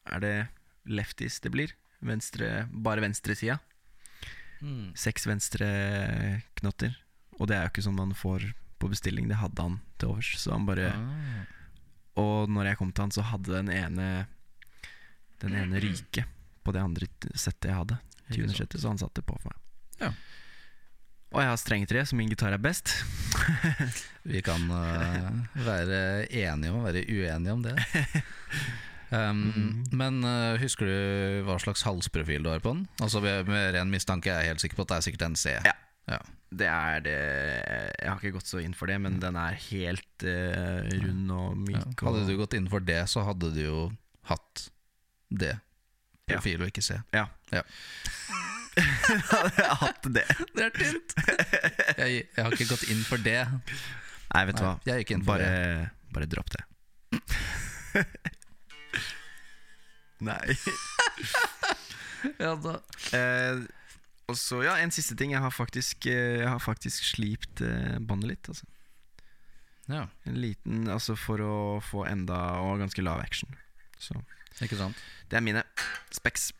Er 0.06 0.20
det 0.20 0.48
lefties 0.86 1.38
det 1.40 1.52
blir? 1.52 1.72
Venstre, 2.02 2.66
bare 2.72 3.00
venstresida. 3.02 3.58
Mm. 4.60 4.94
Seks 4.98 5.28
venstre 5.28 5.68
knotter. 6.60 6.96
Og 7.38 7.50
det 7.50 7.56
er 7.56 7.66
jo 7.66 7.72
ikke 7.72 7.86
sånn 7.86 7.98
man 7.98 8.16
får 8.16 8.48
på 8.78 8.90
bestilling. 8.90 9.28
Det 9.30 9.38
hadde 9.40 9.64
han 9.64 9.78
til 9.98 10.14
overs. 10.14 10.32
Så 10.40 10.54
han 10.54 10.66
bare 10.68 10.90
ah. 10.94 11.46
Og 12.18 12.50
når 12.50 12.72
jeg 12.72 12.80
kom 12.80 12.90
til 12.90 13.06
han, 13.06 13.14
så 13.14 13.22
hadde 13.30 13.54
den 13.54 13.70
ene 13.70 14.08
Den 15.38 15.54
ene 15.54 15.78
ryke 15.82 16.26
på 16.66 16.74
det 16.74 16.82
andre 16.82 17.06
settet 17.38 17.70
jeg 17.70 17.78
hadde. 17.78 17.98
Ikke 18.28 18.78
så 18.78 18.90
han 18.90 19.00
satte 19.00 19.22
på 19.24 19.38
for 19.38 19.52
meg. 19.52 19.60
Ja. 20.02 20.10
Og 21.28 21.42
jeg 21.42 21.50
har 21.50 21.60
strengtre, 21.60 22.02
så 22.08 22.16
min 22.16 22.28
gitar 22.32 22.52
er 22.56 22.60
best. 22.60 22.90
Vi 24.32 24.40
kan 24.44 24.64
uh, 24.72 25.30
være 25.64 26.26
enige 26.26 26.72
om 26.72 26.80
å 26.80 26.86
være 26.86 27.04
uenige 27.04 27.54
om 27.54 27.64
det. 27.64 27.76
Um, 29.08 29.38
mm. 29.56 29.68
Men 29.96 30.18
uh, 30.20 30.58
husker 30.60 30.88
du 30.88 31.44
hva 31.46 31.56
slags 31.62 31.84
halsprofil 31.86 32.44
du 32.44 32.50
har 32.52 32.60
på 32.60 32.74
den? 32.74 32.82
Altså 33.00 33.22
Med, 33.24 33.48
med 33.48 33.70
ren 33.76 33.88
mistanke 33.92 34.28
er 34.28 34.42
jeg 34.44 34.52
helt 34.52 34.64
sikker 34.64 34.76
på 34.76 34.84
at 34.84 34.90
det 34.92 34.98
er 34.98 35.06
sikkert 35.06 35.24
en 35.30 35.38
C. 35.40 35.54
Ja. 35.64 35.76
Ja. 36.08 36.18
Det 36.48 36.68
er 36.72 37.00
det 37.04 37.14
Jeg 38.00 38.08
har 38.08 38.20
ikke 38.20 38.38
gått 38.38 38.48
så 38.48 38.60
inn 38.64 38.76
for 38.76 38.88
det, 38.88 38.96
men 39.04 39.18
den 39.20 39.36
er 39.36 39.56
helt 39.68 40.24
uh, 40.24 40.84
rund 41.04 41.32
og 41.32 41.48
Ja. 41.72 41.80
myk. 41.84 42.04
Hadde 42.04 42.26
du 42.28 42.36
gått 42.40 42.56
inn 42.58 42.68
for 42.72 42.84
det, 42.84 43.00
så 43.12 43.24
hadde 43.28 43.52
du 43.56 43.62
jo 43.64 43.80
hatt 44.28 44.68
det. 45.28 45.54
Ja. 46.28 46.36
Profil 46.36 46.64
og 46.64 46.72
ikke 46.72 46.84
C. 46.84 47.00
Ja. 47.16 47.26
Ja. 47.52 47.64
hadde 49.32 49.52
jeg 49.56 49.76
hatt 49.82 50.08
det. 50.14 50.26
Det 50.56 50.66
er 50.66 50.74
tynt! 50.76 51.14
Jeg, 51.98 52.24
jeg 52.36 52.44
har 52.44 52.56
ikke 52.56 52.70
gått 52.74 52.88
inn 52.92 53.04
for 53.08 53.24
det. 53.24 53.40
Nei, 54.28 54.42
vet 54.50 54.60
du 54.60 54.64
hva. 54.66 54.74
bare, 55.24 55.52
bare 56.12 56.28
dropp 56.28 56.52
det. 56.52 56.64
Nei. 60.24 60.42
Ja, 62.38 62.56
da. 62.58 62.72
Eh, 63.14 63.60
og 64.28 64.34
så, 64.36 64.58
ja, 64.66 64.74
en 64.82 64.90
siste 64.90 65.14
ting. 65.16 65.30
Jeg 65.32 65.42
har 65.42 65.52
faktisk, 65.54 66.06
eh, 66.10 66.40
jeg 66.42 66.48
har 66.50 66.58
faktisk 66.58 67.04
slipt 67.06 67.62
eh, 67.62 67.94
båndet 68.02 68.32
litt. 68.32 68.48
Altså. 68.50 68.66
ja, 69.86 70.02
En 70.26 70.40
liten, 70.42 70.88
altså 70.90 71.14
For 71.16 71.40
å 71.40 71.54
få 71.80 72.02
enda 72.10 72.58
Og 72.66 72.82
ganske 72.82 73.04
lav 73.06 73.22
action. 73.22 73.54
Så 74.02 74.18
ikke 74.58 74.78
sant. 74.80 74.98
det 75.30 75.38
er 75.38 75.44
mine 75.46 75.62
specs. 76.10 76.50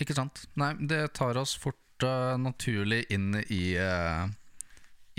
Ikke 0.00 0.16
sant. 0.16 0.44
Nei, 0.60 0.74
det 0.90 1.14
tar 1.16 1.38
oss 1.40 1.54
fort 1.56 2.04
eh, 2.04 2.34
naturlig 2.40 3.04
inn 3.14 3.32
i 3.48 3.76
eh, 3.80 4.24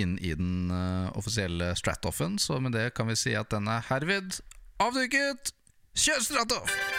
Inn 0.01 0.18
i 0.19 0.33
den 0.36 0.69
eh, 0.75 1.07
offisielle 1.16 1.71
Stratoffen, 1.80 2.36
så 2.38 2.60
med 2.60 2.75
det 2.75 2.89
kan 2.98 3.07
vi 3.07 3.16
si 3.18 3.33
at 3.39 3.50
den 3.56 3.69
er 3.71 3.86
herved 3.89 4.42
avduket. 4.83 5.54
Kjør 5.95 6.19
Stratoff! 6.28 6.94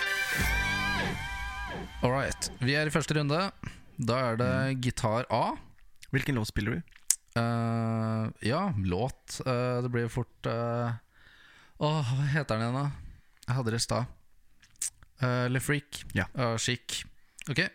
All 2.03 2.13
right. 2.13 2.51
Vi 2.61 2.77
er 2.77 2.89
i 2.89 2.95
første 2.95 3.17
runde. 3.17 3.41
Da 3.97 4.19
er 4.31 4.41
det 4.41 4.53
gitar 4.85 5.27
A. 5.33 5.57
Hvilken 6.13 6.39
låt 6.39 6.51
spiller 6.53 6.77
du? 6.77 6.95
Eh, 7.41 8.27
ja, 8.49 8.63
låt. 8.85 9.41
Eh, 9.47 9.79
det 9.83 9.91
blir 9.93 10.09
fort 10.13 10.49
uh, 10.49 10.95
Åh, 11.77 12.13
hva 12.13 12.29
heter 12.33 12.57
den 12.57 12.67
igjen, 12.67 12.79
da? 12.79 13.17
Jeg 13.47 13.59
hadde 13.59 13.75
det 13.75 13.81
i 13.81 13.87
stad. 13.87 14.13
Uh, 15.23 15.47
Le 15.53 15.61
Freak. 15.61 16.05
Ja. 16.17 16.29
Uh, 16.37 16.55
chic. 16.61 17.03
Ok. 17.51 17.67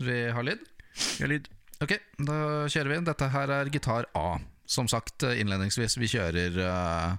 Vi 0.00 0.20
har 0.32 0.46
lyd? 0.46 0.62
Ja, 1.20 1.28
lyd. 1.28 1.48
Ok, 1.80 1.94
da 2.20 2.36
kjører 2.68 2.92
vi. 2.92 3.00
Dette 3.08 3.28
her 3.32 3.52
er 3.56 3.70
gitar 3.72 4.08
A. 4.16 4.38
Som 4.70 4.88
sagt 4.88 5.24
eh, 5.26 5.40
innledningsvis, 5.40 5.96
vi 5.98 6.08
kjører 6.12 6.58
eh, 6.62 7.14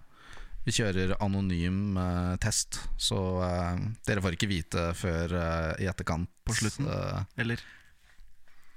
Vi 0.65 0.73
kjører 0.75 1.15
anonym 1.23 1.95
eh, 1.97 2.33
test. 2.43 2.77
Så 3.01 3.17
eh, 3.45 3.77
dere 4.07 4.21
får 4.21 4.35
ikke 4.37 4.49
vite 4.51 4.87
før 4.97 5.33
eh, 5.37 5.83
i 5.85 5.87
etterkant. 5.89 6.29
På 6.45 6.53
slutten? 6.57 6.85
eh, 6.91 7.23
Eller? 7.41 7.63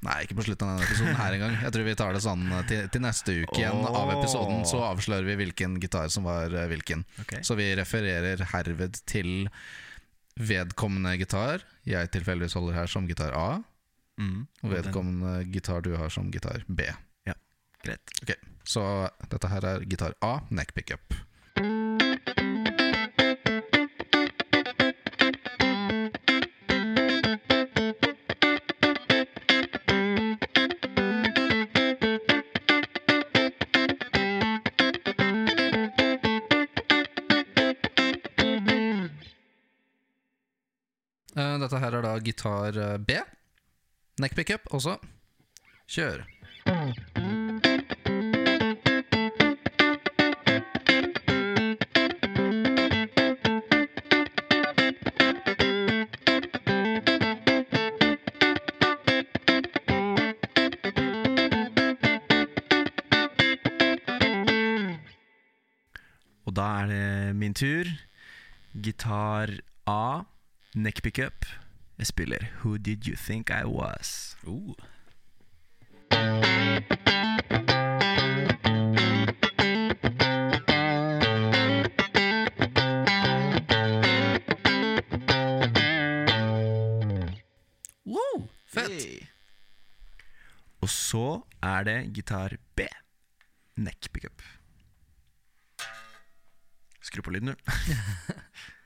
Nei, 0.04 0.18
ikke 0.26 0.36
på 0.36 0.44
slutten 0.44 0.68
av 0.68 0.74
denne 0.76 0.84
episoden 0.88 1.14
her 1.16 1.32
engang. 1.36 1.54
Jeg 1.64 1.72
tror 1.72 1.86
vi 1.86 1.94
tar 1.96 2.16
det 2.16 2.20
sånn 2.24 2.42
eh, 2.52 2.64
til, 2.68 2.88
til 2.92 3.04
neste 3.04 3.36
uke 3.44 3.56
igjen 3.60 3.84
av 3.88 4.10
episoden. 4.18 4.64
Så 4.68 4.80
avslører 4.84 5.28
vi 5.30 5.36
hvilken 5.44 5.78
gitar 5.80 6.10
som 6.12 6.26
var 6.28 6.52
eh, 6.52 6.66
hvilken. 6.72 7.04
Ok. 7.24 7.38
Så 7.44 7.56
vi 7.60 7.70
refererer 7.78 8.42
herved 8.52 9.00
til 9.08 9.48
vedkommende 10.40 11.14
gitar. 11.20 11.62
Jeg 11.88 12.10
tilfeldigvis 12.16 12.56
holder 12.58 12.80
her 12.80 12.90
som 12.90 13.06
gitar 13.08 13.32
A. 13.38 13.48
Mm. 14.20 14.44
Og 14.62 14.70
vedkommende 14.72 15.36
gitar 15.52 15.80
du 15.84 15.94
har 15.98 16.12
som 16.12 16.28
gitar 16.32 16.64
B. 16.68 16.88
Greit. 17.84 18.12
Ok, 18.24 18.30
Så 18.64 18.80
dette 19.28 19.48
her 19.52 19.64
er 19.68 19.82
gitar 19.84 20.14
A, 20.24 20.38
neck 20.48 20.70
pickup. 20.72 21.12
Gitar 42.24 42.78
eh, 42.78 42.98
B. 42.98 43.10
Neck 44.18 44.34
pickup 44.34 44.60
også. 44.70 44.98
Kjør. 45.90 46.24
Da 66.54 66.66
er 66.80 66.86
det 66.86 67.36
min 67.36 67.54
tur. 67.54 67.88
Gitar 68.82 69.50
A, 69.90 70.22
neck 70.74 71.02
pickup. 71.02 71.63
Jeg 71.98 72.06
spiller 72.06 72.38
Who 72.64 72.76
Did 72.76 73.06
You 73.06 73.16
Think 73.16 73.50
I 73.50 73.64
Was. 73.64 74.36
Uh. 74.46 74.74
Wow, 88.06 88.48
fett! 88.66 88.90
Hey. 88.90 89.26
Og 90.80 90.90
så 90.90 91.40
er 91.62 91.84
det 91.84 92.14
gitar 92.14 92.56
B, 92.76 92.80
neck 93.76 94.12
pickup. 94.12 94.42
Skru 97.02 97.22
på 97.22 97.30
lyden, 97.30 97.48
du. 97.48 97.54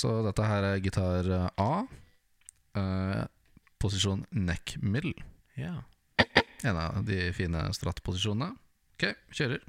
så 0.00 0.20
dette 0.24 0.46
her 0.48 0.66
er 0.72 0.82
gitar 0.84 1.28
eh, 1.28 1.48
A. 1.60 1.84
Eh, 2.80 3.24
posisjon 3.80 4.24
neck 4.30 4.76
middle. 4.82 5.14
Ja. 5.60 5.82
En 6.64 6.76
av 6.76 7.04
de 7.04 7.30
fine 7.36 7.66
stratt-posisjonene. 7.76 8.52
Ok, 8.96 9.12
kjører. 9.36 9.64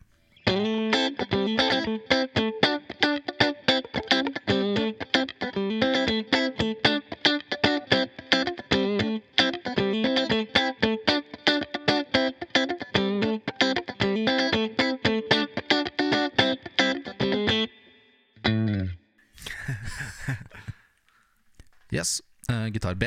Yes. 21.92 22.22
Uh, 22.50 22.68
gitar 22.72 22.96
B. 22.96 23.04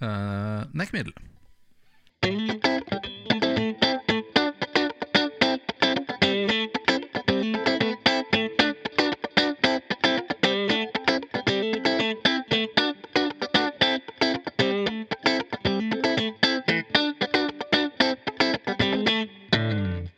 Uh, 0.00 0.64
neck 0.72 0.92
middle. 0.92 1.12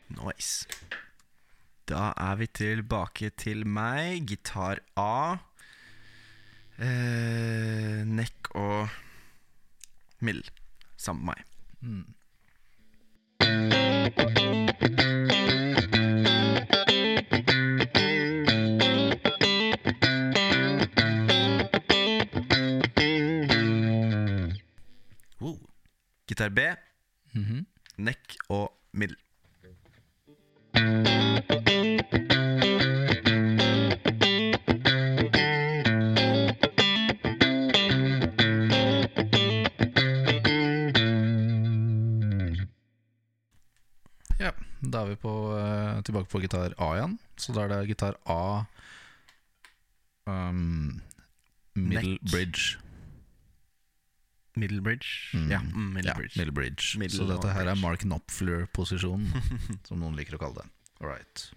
Nice. 0.07 0.67
Da 1.89 2.13
er 2.15 2.35
vi 2.35 2.47
tilbake 2.47 3.29
til 3.35 3.67
meg. 3.67 4.23
Gitar 4.27 4.79
A. 4.95 5.50
Eh, 6.81 8.01
neck 8.05 8.49
og 8.57 8.87
Mill 10.19 10.41
sammen 10.97 11.25
med 11.25 11.33
meg. 11.33 11.45
Mm. 11.81 12.05
Wow. 25.41 25.57
Gitar 26.27 26.49
B, 26.49 26.59
Mhm. 27.33 27.65
neck 27.97 28.35
og 28.49 28.71
middle. 28.93 29.17
Da 45.01 45.07
er 45.07 45.15
vi 45.15 45.21
på, 45.21 45.33
eh, 45.57 46.01
tilbake 46.05 46.29
på 46.29 46.41
gitar 46.43 46.75
A 46.77 46.93
igjen. 46.97 47.17
Så 47.37 47.53
da 47.55 47.65
er 47.65 47.73
det 47.73 47.87
gitar 47.89 48.17
A 48.29 48.65
um, 50.25 51.01
Middle 51.73 52.17
Neck. 52.19 52.31
bridge. 52.31 52.77
Middle 54.55 54.81
bridge. 54.81 55.07
Mm. 55.33 55.49
Ja, 55.51 55.59
mm, 55.59 55.93
middle 55.93 56.11
ja, 56.11 56.17
bridge. 56.17 56.37
Middle 56.37 56.53
bridge. 56.53 56.99
Middle 56.99 57.17
så 57.17 57.25
dette 57.25 57.53
her 57.53 57.65
er. 57.65 57.75
Mark 57.75 57.99
Knopfler-posisjonen, 58.05 59.31
som 59.87 59.99
noen 59.99 60.15
liker 60.19 60.35
å 60.37 60.41
kalle 60.43 60.61
det. 60.61 60.69
All 61.01 61.09
right. 61.09 61.49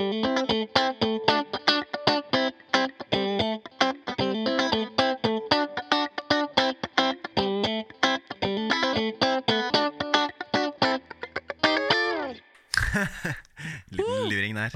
Liten 0.00 0.89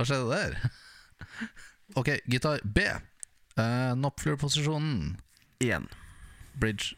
Hva 0.04 0.11
skjedde 0.12 0.37
der? 0.37 0.56
Ok, 2.00 2.08
gitar 2.28 2.61
B. 2.64 2.82
Uh, 3.56 3.94
Noppflurposisjonen. 3.96 5.16
Én. 5.64 5.87
Bridge 6.61 6.96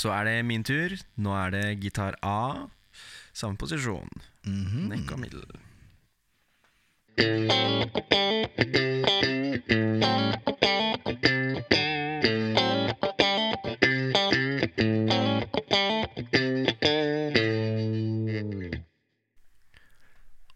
så 0.00 0.12
er 0.16 0.24
det 0.24 0.36
min 0.48 0.64
tur. 0.64 0.94
Nå 1.20 1.34
er 1.36 1.50
det 1.52 1.64
gitar 1.82 2.16
A. 2.24 2.68
Samme 3.32 3.56
posisjon. 3.60 4.08
Mm 4.44 4.64
-hmm. 4.64 4.88
Nekk 4.88 5.12
og 5.12 5.18
middel. 5.20 5.44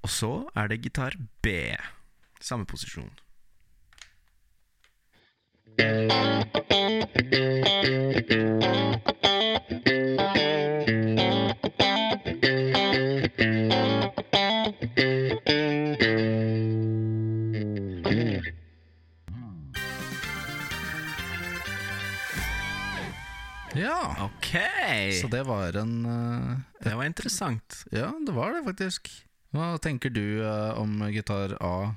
Og 0.02 0.10
så 0.10 0.48
er 0.56 0.66
det 0.68 0.82
gitar 0.82 1.12
B. 1.42 1.46
Samme 2.40 2.66
posisjon. 2.66 3.23
Ja, 5.76 5.86
Ok! 24.20 24.56
så 25.20 25.26
det 25.26 25.42
var 25.42 25.76
en 25.76 26.06
eh, 26.06 26.58
Det 26.80 26.94
var 26.94 27.04
interessant. 27.04 27.84
Ja, 27.90 28.12
det 28.26 28.32
var 28.32 28.54
det 28.54 28.62
faktisk. 28.64 29.10
Hva 29.50 29.74
tenker 29.82 30.10
du 30.10 30.44
eh, 30.44 30.78
om 30.78 31.02
gitar 31.10 31.56
A 31.60 31.94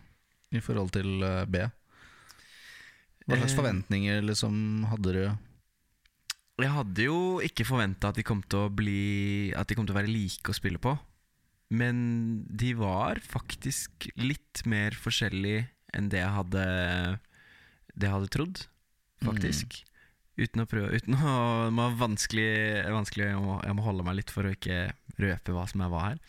i 0.50 0.62
forhold 0.62 0.90
til 0.98 1.22
eh, 1.22 1.46
B? 1.46 1.68
Hva 3.28 3.36
slags 3.42 3.54
Eh. 3.54 3.60
forventninger 3.60 4.22
liksom 4.24 4.86
hadde 4.88 5.14
du? 5.14 5.24
Jeg 6.64 6.74
hadde 6.74 7.04
jo 7.06 7.18
ikke 7.46 7.66
forventa 7.68 8.10
at 8.10 8.18
de 8.18 8.24
kom 8.26 8.40
til 8.42 8.64
å 8.66 8.72
bli 8.74 9.52
At 9.54 9.68
de 9.70 9.76
kom 9.78 9.86
til 9.86 9.94
å 9.94 10.00
være 10.00 10.10
like 10.10 10.50
å 10.50 10.56
spille 10.58 10.80
på. 10.82 10.96
Men 11.70 12.46
de 12.48 12.72
var 12.80 13.20
faktisk 13.20 14.08
litt 14.16 14.64
mer 14.66 14.96
forskjellige 14.96 15.68
enn 15.94 16.08
det 16.10 16.22
jeg 16.24 16.34
hadde 16.38 16.64
Det 17.94 18.08
jeg 18.08 18.14
hadde 18.16 18.32
trodd, 18.32 18.64
faktisk. 19.26 19.84
Uten 20.38 20.62
å 20.64 20.68
prøve 20.70 20.96
Uten 20.96 21.18
å 21.18 21.68
Det 21.68 21.76
var 21.76 21.96
vanskelig, 22.00 22.50
vanskelig 22.94 23.28
jeg, 23.32 23.42
må, 23.42 23.60
jeg 23.66 23.76
må 23.76 23.86
holde 23.86 24.06
meg 24.08 24.20
litt 24.22 24.32
for 24.32 24.48
å 24.48 24.54
ikke 24.56 24.94
røpe 25.18 25.52
hva 25.56 25.66
som 25.68 25.82
er 25.82 25.90
hva 25.92 26.04
her. 26.12 26.20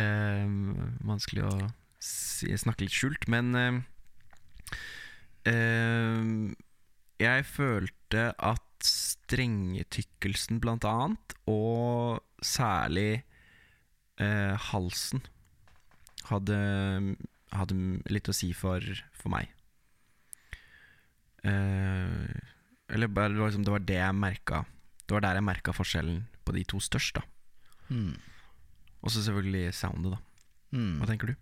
Eh, 0.00 0.46
vanskelig 1.04 1.44
å 1.44 1.54
si, 2.00 2.48
snakke 2.56 2.86
litt 2.86 2.94
skjult, 2.96 3.26
men 3.28 3.54
eh, 3.58 3.80
eh, 5.48 6.24
Jeg 7.20 7.46
følte 7.48 8.30
at 8.36 8.66
strengetykkelsen 8.84 10.60
blant 10.62 10.86
annet, 10.88 11.34
og 11.50 12.20
særlig 12.42 13.22
uh, 14.20 14.56
halsen, 14.70 15.22
hadde, 16.30 16.58
hadde 17.52 17.76
litt 18.12 18.30
å 18.30 18.36
si 18.36 18.52
for, 18.56 18.84
for 19.16 19.32
meg. 19.34 19.52
Uh, 21.44 22.26
eller 22.90 23.12
bare, 23.12 23.32
det, 23.32 23.40
var 23.40 23.52
liksom, 23.52 23.66
det 23.68 23.72
var 23.72 23.84
det 23.88 23.96
jeg 23.96 24.16
merka 24.18 24.58
Det 25.06 25.14
var 25.14 25.22
der 25.24 25.38
jeg 25.38 25.44
merka 25.46 25.72
forskjellen 25.72 26.18
på 26.44 26.52
de 26.52 26.64
to 26.68 26.80
største. 26.82 27.22
da. 27.22 27.94
Mm. 27.94 28.16
Og 29.00 29.12
så 29.12 29.22
selvfølgelig 29.24 29.74
soundet, 29.74 30.16
da. 30.16 30.20
Mm. 30.76 30.98
Hva 31.00 31.08
tenker 31.08 31.32
du? 31.32 31.38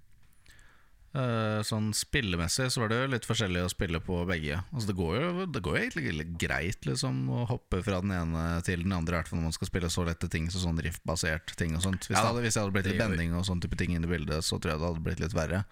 Eh, 1.17 1.61
sånn 1.65 1.87
spillemessig 1.97 2.67
så 2.71 2.83
var 2.83 2.91
det 2.93 2.99
jo 3.01 3.07
litt 3.15 3.25
forskjellig 3.25 3.63
å 3.65 3.71
spille 3.73 3.97
på 4.05 4.19
begge. 4.29 4.59
Altså 4.75 4.91
Det 4.91 4.97
går 4.99 5.15
jo 5.17 5.47
det 5.49 5.63
går 5.65 5.77
jo 5.79 5.85
egentlig 5.87 6.27
greit 6.39 6.85
liksom 6.85 7.23
å 7.33 7.47
hoppe 7.49 7.81
fra 7.83 8.03
den 8.05 8.13
ene 8.13 8.43
til 8.67 8.83
den 8.85 8.93
andre, 8.93 9.17
i 9.17 9.19
hvert 9.23 9.31
fall 9.31 9.39
når 9.41 9.49
man 9.49 9.57
skal 9.57 9.71
spille 9.71 9.89
så 9.91 10.05
lette 10.05 10.29
ting 10.29 10.51
som 10.53 10.61
sånn 10.67 10.83
riff-basert 10.85 11.55
ting 11.57 11.73
og 11.75 11.83
sånt. 11.83 12.05
Hvis, 12.05 12.13
Ja, 12.19 12.27
det 12.27 12.29
hadde, 12.35 12.43
hvis 12.45 12.55
det 12.59 12.61
hadde 12.63 12.77
blitt 12.77 12.91
litt 12.93 13.01
bending 13.01 13.33
og 13.35 13.47
sånn 13.49 13.61
type 13.65 13.79
ting 13.81 13.97
inn 13.97 14.05
i 14.05 14.11
bildet, 14.11 14.45
så 14.45 14.61
tror 14.61 14.75
jeg 14.75 14.81
det 14.85 14.89
hadde 14.91 15.07
blitt 15.09 15.21
litt 15.25 15.33
verre. 15.39 15.65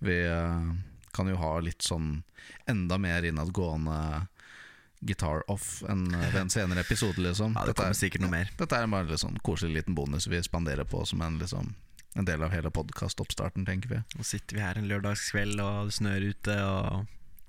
Vi 0.00 0.18
eh, 0.30 0.70
kan 1.12 1.26
jo 1.26 1.36
ha 1.42 1.58
litt 1.58 1.82
sånn 1.82 2.22
enda 2.70 2.98
mer 3.02 3.26
innadgående 3.26 4.28
guitar 5.02 5.42
off 5.50 5.82
enn 5.88 6.06
ved 6.10 6.34
en 6.38 6.50
senere 6.50 6.80
episode, 6.86 7.18
liksom. 7.22 7.54
Ja, 7.58 7.64
det 7.66 7.74
er- 7.74 7.82
kommer 7.82 7.98
sikkert 7.98 8.20
noe 8.22 8.30
mer. 8.30 8.50
Dette 8.56 8.72
er 8.78 8.86
bare 8.86 9.10
en 9.10 9.18
sånn 9.18 9.38
koselig 9.42 9.74
liten 9.82 9.94
bonus 9.94 10.26
vi 10.26 10.38
spanderer 10.42 10.84
på 10.86 11.04
som 11.06 11.20
en, 11.22 11.38
liksom, 11.38 11.74
en 12.18 12.26
del 12.26 12.42
av 12.42 12.50
hele 12.54 12.70
podkastoppstarten, 12.74 13.64
tenker 13.68 13.88
vi. 13.92 14.00
Nå 14.18 14.24
sitter 14.26 14.56
vi 14.58 14.62
her 14.64 14.78
en 14.80 14.88
lørdagskveld, 14.90 15.60
og 15.62 15.88
det 15.90 15.94
snør 15.98 16.26
ute, 16.32 16.56
og 16.66 17.06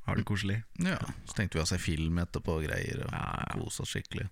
har 0.10 0.16
det 0.20 0.26
koselig. 0.30 0.60
Ja, 0.86 0.98
Så 1.30 1.36
tenkte 1.38 1.58
vi 1.60 1.64
å 1.64 1.70
se 1.70 1.78
film 1.82 2.18
etterpå 2.22 2.60
og 2.60 2.66
greier, 2.68 3.04
og 3.06 3.12
Ja, 3.14 3.26
ja. 3.48 3.56
kose 3.60 3.84
oss 3.86 3.94
skikkelig. 3.96 4.30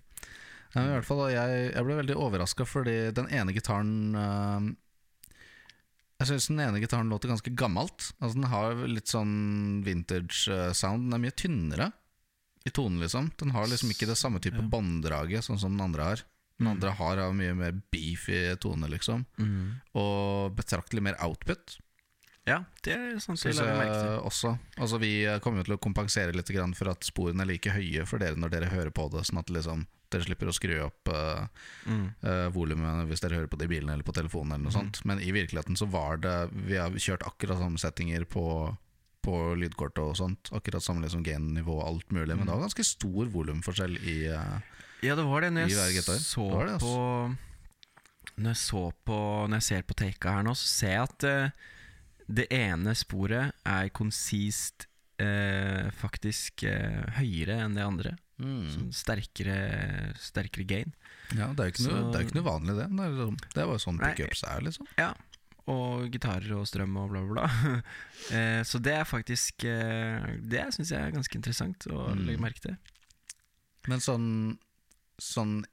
Ja, 0.74 0.82
i 0.84 0.90
hvert 0.98 1.06
fall, 1.08 1.24
jeg, 1.32 1.72
jeg 1.74 1.84
ble 1.86 1.94
veldig 2.02 2.16
overraska 2.20 2.66
fordi 2.68 2.96
den 3.16 3.28
ene 3.32 3.54
gitaren 3.56 3.92
øh, 4.14 4.66
Jeg 6.20 6.28
syns 6.32 6.48
den 6.50 6.60
ene 6.60 6.80
gitaren 6.82 7.08
låter 7.08 7.30
ganske 7.30 7.52
gammelt. 7.56 8.10
Altså 8.18 8.34
Den 8.40 8.48
har 8.50 8.74
litt 8.90 9.06
sånn 9.08 9.82
vintage 9.86 10.48
øh, 10.50 10.72
sound. 10.76 11.06
Den 11.08 11.14
er 11.16 11.22
mye 11.22 11.36
tynnere 11.38 11.92
i 12.66 12.72
tonen, 12.74 12.98
liksom. 13.00 13.30
Den 13.38 13.54
har 13.54 13.68
liksom 13.70 13.90
ikke 13.94 14.08
det 14.10 14.18
samme 14.18 14.40
type 14.44 14.58
Ja. 14.60 14.66
bånddraget 14.68 15.46
sånn 15.46 15.60
som 15.62 15.72
den 15.76 15.84
andre 15.86 16.02
har. 16.10 16.24
Den 16.58 16.66
Mm. 16.66 16.72
andre 16.74 16.90
har 16.98 17.16
en 17.22 17.36
mye 17.38 17.54
mer 17.54 17.72
beefy 17.92 18.56
tone, 18.58 18.88
liksom. 18.90 19.26
Og 19.94 20.56
betraktelig 20.56 21.02
mer 21.02 21.14
output. 21.22 21.78
Ja, 22.48 22.64
det 22.82 22.94
er 22.96 23.18
sånn 23.20 23.36
til. 23.36 23.52
også. 24.24 24.58
Altså 24.78 24.98
Vi 24.98 25.24
kommer 25.44 25.58
jo 25.60 25.64
til 25.68 25.76
å 25.76 25.80
kompensere 25.84 26.32
litt 26.34 26.48
for 26.76 26.88
at 26.90 27.00
sporene 27.04 27.42
er 27.42 27.46
like 27.46 27.70
høye 27.70 28.06
for 28.06 28.18
dere 28.18 28.36
når 28.36 28.50
dere 28.50 28.70
hører 28.72 28.90
på 28.90 29.10
det, 29.12 29.26
sånn 29.28 29.38
at 29.38 29.46
liksom 29.52 29.86
dere 30.10 30.24
slipper 30.24 30.48
å 30.48 30.54
skru 30.56 30.82
opp 30.86 31.08
uh, 31.12 31.46
Mm. 31.86 32.14
volumet 32.54 33.06
hvis 33.08 33.20
dere 33.20 33.36
hører 33.36 33.48
på 33.48 33.58
det 33.58 33.66
i 33.68 33.74
bilen 33.76 33.90
eller 33.90 34.02
på 34.02 34.14
telefonen. 34.14 34.52
eller 34.54 34.64
noe 34.64 34.72
mm. 34.72 34.80
sånt 34.80 35.04
Men 35.04 35.20
i 35.20 35.30
virkeligheten 35.30 35.76
så 35.76 35.86
var 35.90 36.16
det 36.16 36.50
Vi 36.66 36.76
har 36.76 36.90
kjørt 36.90 37.26
akkurat 37.26 37.58
samme 37.58 37.78
settinger 37.78 38.24
på 38.24 38.76
på 39.20 39.54
lydkortet 39.58 39.98
og 39.98 40.16
sånt. 40.16 40.48
Akkurat 40.52 40.80
samme 40.80 41.02
liksom 41.02 41.22
gain-nivå 41.26 41.74
og 41.82 41.86
alt 41.86 42.08
mulig. 42.12 42.36
Men 42.38 42.46
det 42.46 42.54
var 42.54 42.62
ganske 42.62 42.84
stor 42.86 43.26
volumforskjell 43.26 43.98
i 43.98 44.26
eh, 44.30 44.60
Ja, 45.04 45.14
det 45.14 45.24
var 45.28 45.40
det. 45.44 45.50
Når 45.54 45.68
jeg 45.68 46.02
så 46.24 46.46
Det 46.50 46.66
det, 46.72 46.78
på 46.82 46.94
Når 48.38 48.48
jeg 48.52 48.60
så 48.62 48.82
på 49.06 49.18
Når 49.48 49.56
jeg 49.60 49.66
ser 49.68 49.82
på 49.88 49.94
taka 49.98 50.32
her 50.38 50.46
nå, 50.46 50.54
så 50.58 50.66
ser 50.70 50.94
jeg 50.96 51.02
at 51.08 51.26
uh, 51.28 51.74
det 52.28 52.44
ene 52.52 52.92
sporet 52.98 53.54
er 53.64 53.86
konsist 53.96 54.84
uh, 55.22 55.86
faktisk 55.96 56.60
uh, 56.68 57.06
høyere 57.16 57.54
enn 57.64 57.78
det 57.78 57.86
andre. 57.86 58.10
mm. 58.36 58.66
Sånn 58.74 58.90
sterkere, 58.92 59.54
sterkere 60.20 60.66
gain. 60.68 60.92
Ja, 61.32 61.48
det 61.56 61.62
er 61.64 61.70
jo 61.70 61.72
ikke, 61.72 61.86
noe- 61.88 62.12
det 62.12 62.20
ikke 62.26 62.36
noe 62.36 62.44
vanlig, 62.50 62.74
det. 62.76 62.84
Det 62.92 63.06
er, 63.06 63.14
liksom, 63.16 63.38
det 63.54 63.62
er 63.62 63.70
bare 63.72 63.80
sånn 63.86 64.02
pickups 64.02 64.44
er, 64.44 64.60
liksom. 64.66 64.90
Ja. 65.00 65.08
Og 65.72 66.06
gitarer 66.12 66.52
og 66.60 66.68
strøm 66.68 66.94
og 67.00 67.10
bla, 67.14 67.24
bla, 67.24 67.48
bla. 67.48 67.80
eh, 68.36 68.60
så 68.68 68.78
det 68.84 68.92
er 68.96 69.08
faktisk 69.08 69.64
eh, 69.68 70.28
Det 70.52 70.62
syns 70.76 70.92
jeg 70.94 71.00
er 71.00 71.16
ganske 71.16 71.36
interessant 71.40 71.88
å 71.92 72.06
Mm. 72.12 72.22
legge 72.28 72.44
merke 72.44 72.60
til. 72.68 72.76
Men 73.88 74.00
sånn, 74.04 74.28
sånn 75.18 75.64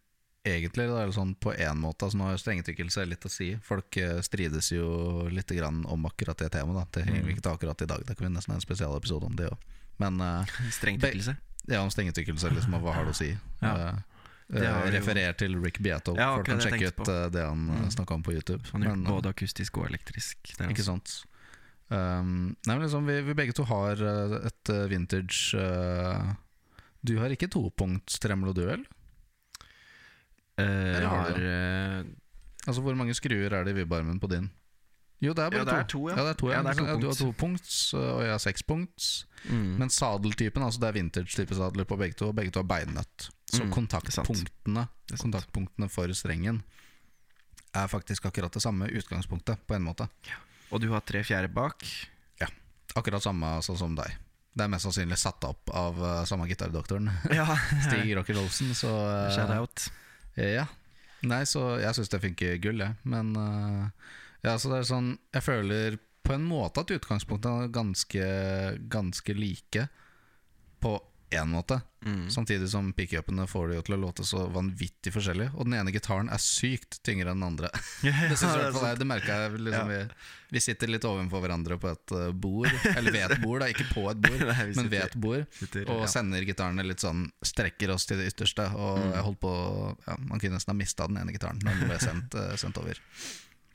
egentlig, 0.45 0.85
da, 0.91 0.99
eller 1.01 1.13
sånn 1.15 1.35
på 1.41 1.53
én 1.57 1.77
måte 1.81 2.05
altså 2.05 2.17
Nå 2.19 2.27
har 2.29 2.37
strengetrykkelse 2.37 3.05
litt 3.09 3.25
å 3.25 3.29
si. 3.33 3.47
Folk 3.65 3.97
eh, 3.97 4.19
strides 4.21 4.71
jo 4.71 5.27
litt 5.33 5.49
grann 5.57 5.83
om 5.89 6.05
akkurat 6.05 6.37
det 6.37 6.51
temaet. 6.53 6.75
Da. 6.77 6.85
Det 6.99 7.05
henger 7.07 7.23
vi 7.23 7.31
Mm. 7.31 7.35
ikke 7.37 7.41
til 7.47 7.51
akkurat 7.55 7.81
i 7.81 7.85
dag. 7.89 8.03
Det 8.05 8.15
kan 8.17 8.27
vi 8.27 8.33
nesten 8.35 8.53
ha 8.53 8.57
en 8.59 8.61
spesialepisode 8.65 9.25
om 9.25 9.35
det 9.35 9.47
òg. 9.49 9.57
Men 9.97 10.19
eh, 10.21 10.45
Strengtykkelse. 10.71 11.37
ja, 11.67 11.81
om 11.81 11.89
strengetrykkelse, 11.89 12.51
liksom, 12.53 12.77
hva 12.81 12.93
har 12.93 13.05
det 13.05 13.15
å 13.15 13.17
si? 13.17 13.31
Ja. 13.65 13.95
Uh, 14.53 14.59
eh, 14.61 14.69
har 14.69 14.85
jo- 14.85 14.91
referer 14.93 15.33
til 15.33 15.55
Rick 15.57 15.79
Beato. 15.81 16.13
Ja, 16.15 16.35
Folk 16.35 16.45
kan 16.45 16.59
sjekke 16.61 16.87
ut 16.91 16.95
på. 16.97 17.05
det 17.33 17.41
han 17.41 17.63
uh, 17.69 17.79
Mm. 17.81 17.89
snakka 17.95 18.13
om 18.13 18.21
på 18.23 18.33
YouTube. 18.37 18.61
Han 18.73 18.83
eh, 18.83 18.93
både 19.09 19.29
akustisk 19.33 19.77
og 19.81 19.87
elektrisk. 19.89 20.37
Ikke 20.53 20.69
altså. 20.69 20.83
sant. 20.85 21.23
Um, 21.89 22.55
nei, 22.67 22.75
men 22.77 22.81
liksom, 22.85 23.05
vi, 23.09 23.21
vi 23.21 23.33
begge 23.33 23.53
to 23.57 23.63
har 23.65 23.93
et 24.45 24.69
vintage 24.89 25.53
uh, 25.57 26.33
Du 27.05 27.17
har 27.19 27.29
ikke 27.29 27.49
topunkts 27.49 28.17
tremolo-duell? 30.57 30.91
Eh, 30.91 30.97
Eller 30.97 31.07
har 31.07 31.99
eh, 31.99 32.05
Altså, 32.67 32.81
Hvor 32.81 32.95
mange 32.97 33.13
skruer 33.13 33.53
er 33.53 33.63
det 33.65 33.75
i 33.75 33.79
vibbarmen 33.83 34.19
på 34.19 34.29
din? 34.31 34.49
Jo, 35.23 35.33
det 35.33 35.45
er 35.45 35.51
bare 35.53 35.61
Ja, 35.61 35.65
det 35.65 35.75
er 35.79 35.87
to, 35.89 36.01
ja. 36.09 36.15
ja. 36.17 36.23
det 36.23 36.31
er 36.33 36.39
to, 36.39 36.49
ja. 36.51 36.61
Ja, 36.61 36.73
to 36.73 36.97
du 36.99 37.07
har 37.07 37.15
to 37.19 37.31
punkts, 37.39 37.93
og 37.93 38.21
jeg 38.23 38.31
har 38.33 38.41
seks 38.43 38.63
punkts. 38.67 39.25
mm. 39.47 39.77
Men 39.79 39.89
sadeltypen, 39.89 40.63
altså 40.63 40.81
det 40.81 40.89
er 40.89 40.97
vintage-type 40.97 41.55
sadler 41.55 41.87
på 41.87 41.97
begge 41.97 42.17
to, 42.19 42.27
og 42.33 42.35
begge 42.35 42.51
to 42.51 42.59
har 42.63 42.67
beinnøtt. 42.67 43.29
Så 43.51 43.63
Mm, 43.63 43.71
kontaktpunktene, 43.71 44.87
kontaktpunktene 45.21 45.87
for 45.89 46.11
strengen 46.13 46.63
er 47.73 47.87
faktisk 47.87 48.25
akkurat 48.25 48.51
det 48.51 48.61
samme 48.61 48.89
utgangspunktet, 48.89 49.61
på 49.67 49.75
en 49.75 49.83
måte. 49.85 50.07
Og 50.71 50.81
du 50.81 50.89
har 50.91 51.01
tre 51.05 51.23
fjerde 51.23 51.47
bak. 51.53 51.85
Ja. 52.41 52.47
Akkurat 52.95 53.23
samme 53.23 53.45
altså, 53.45 53.77
som 53.77 53.95
deg. 53.95 54.17
Det 54.55 54.63
er 54.63 54.71
mest 54.71 54.83
sannsynlig 54.87 55.17
satt 55.19 55.43
opp 55.43 55.69
av 55.75 55.97
uh, 55.99 56.23
samme 56.25 56.47
gitardoktoren, 56.47 57.09
Ja, 57.31 57.45
Stig 57.85 58.15
Rocker 58.17 58.39
Olsen, 58.39 58.73
så 58.75 58.89
uh, 58.89 59.31
Shout 59.35 59.51
out. 59.51 59.87
Ja. 60.35 60.67
Nei, 61.25 61.41
så 61.49 61.77
jeg 61.81 61.95
syns 61.97 62.11
det 62.11 62.21
funker 62.23 62.57
gull, 62.61 62.83
jeg. 62.83 62.97
Men 63.07 63.31
eh, 63.39 64.11
ja, 64.45 64.57
så 64.59 64.69
det 64.71 64.81
er 64.81 64.89
sånn 64.89 65.07
Jeg 65.33 65.45
føler 65.45 65.97
på 66.25 66.35
en 66.35 66.45
måte 66.45 66.81
at 66.81 66.91
utgangspunktene 66.95 67.67
er 67.67 67.73
ganske, 67.73 68.27
ganske 68.91 69.35
like. 69.37 69.87
På 70.81 70.97
én 71.37 71.49
måte. 71.51 71.77
Mm. 72.05 72.27
Samtidig 72.29 72.67
som 72.69 72.91
pickupene 72.93 73.47
får 73.49 73.69
det 73.71 73.75
jo 73.79 73.83
til 73.87 73.95
å 73.95 73.99
låte 74.03 74.23
så 74.27 74.43
vanvittig 74.53 75.11
forskjellig. 75.15 75.47
Og 75.57 75.65
den 75.65 75.73
ene 75.79 75.93
gitaren 75.95 76.29
er 76.29 76.41
sykt 76.43 76.99
tyngre 77.05 77.31
enn 77.33 77.39
den 77.41 77.47
andre. 77.47 77.69
Det 78.05 78.37
synes 78.37 78.75
fall 78.75 78.89
jeg, 78.91 78.99
det 79.01 79.07
merker 79.09 79.31
jeg 79.45 79.61
liksom, 79.65 79.89
vi, 79.89 79.99
vi 80.53 80.61
sitter 80.61 80.91
litt 80.93 81.07
ovenfor 81.09 81.41
hverandre 81.45 81.79
på 81.81 81.89
et 81.93 82.13
eh, 82.19 82.27
bord. 82.31 82.69
Eller 82.93 83.11
ved 83.15 83.31
et 83.37 83.41
bord, 83.41 83.63
da. 83.65 83.69
Ikke 83.73 83.87
på 83.93 84.03
et 84.11 84.21
bord, 84.27 84.43
Nei, 84.51 84.57
sitter, 84.59 84.75
men 84.83 84.91
ved 84.93 85.05
et 85.07 85.17
bord. 85.25 85.47
sitter- 85.61 85.89
Og 85.95 86.03
ja. 86.05 86.11
sender 86.13 86.45
gitarene 86.45 86.85
litt 86.85 87.01
sånn 87.05 87.25
Strekker 87.45 87.95
oss 87.95 88.05
til 88.09 88.21
det 88.21 88.29
ytterste. 88.33 88.69
Og 88.75 89.01
Mm. 89.01 89.09
jeg 89.17 89.23
holdt 89.25 89.39
på 89.41 89.55
ja, 90.07 90.15
Man 90.29 90.39
kunne 90.39 90.55
nesten 90.59 90.71
ha 90.71 90.77
mista 90.77 91.07
den 91.09 91.17
ene 91.23 91.33
gitaren 91.35 91.57
når 91.65 91.79
den 91.81 91.89
ble 91.89 91.97
sendt, 91.99 92.37
eh, 92.39 92.53
sendt 92.61 92.77
over. 92.79 93.01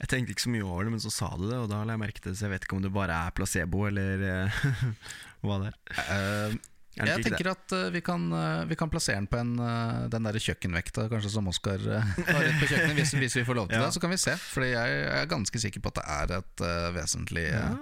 Jeg 0.01 0.09
tenkte 0.09 0.33
ikke 0.33 0.47
så 0.47 0.51
mye 0.55 0.65
over 0.65 0.87
det, 0.87 0.93
men 0.95 1.01
så 1.03 1.11
sa 1.13 1.27
du 1.37 1.43
det, 1.51 1.59
og 1.61 1.67
da 1.69 1.83
la 1.85 1.93
jeg 1.93 2.01
merke 2.01 2.23
til 2.25 2.31
det. 2.33 2.39
Så 2.41 2.47
jeg 2.47 2.55
vet 2.55 2.65
ikke 2.65 2.79
om 2.79 2.85
det 2.87 2.93
bare 2.95 3.19
er 3.27 3.35
placebo, 3.37 3.83
eller 3.91 4.23
eh, 4.25 4.61
hva 5.45 5.59
det 5.61 5.75
er. 5.75 6.55
Det 6.55 6.61
jeg 6.99 7.23
tenker 7.23 7.49
at 7.53 7.73
uh, 7.77 7.85
vi, 7.95 8.01
kan, 8.05 8.25
uh, 8.35 8.65
vi 8.67 8.77
kan 8.77 8.91
plassere 8.91 9.21
den 9.21 9.29
på 9.31 9.39
en, 9.39 9.53
uh, 9.63 10.09
den 10.11 10.27
der 10.27 10.39
kjøkkenvekta 10.43 11.05
kanskje 11.13 11.31
som 11.33 11.47
Oskar 11.49 11.79
uh, 11.87 12.03
har 12.27 12.43
rett 12.43 12.59
på 12.59 12.67
kjøkkenet, 12.71 12.97
hvis, 12.99 13.13
hvis 13.15 13.37
vi 13.39 13.45
får 13.47 13.59
lov 13.61 13.69
til 13.71 13.79
Ja. 13.79 13.85
det. 13.87 13.95
Så 13.95 14.03
kan 14.03 14.11
vi 14.11 14.19
se. 14.21 14.35
Fordi 14.41 14.73
jeg 14.73 15.05
er 15.15 15.29
ganske 15.31 15.63
sikker 15.63 15.85
på 15.85 15.93
at 15.93 16.01
det 16.01 16.07
er 16.17 16.35
et 16.41 16.65
vesentlig 16.97 17.45
eh, 17.55 17.77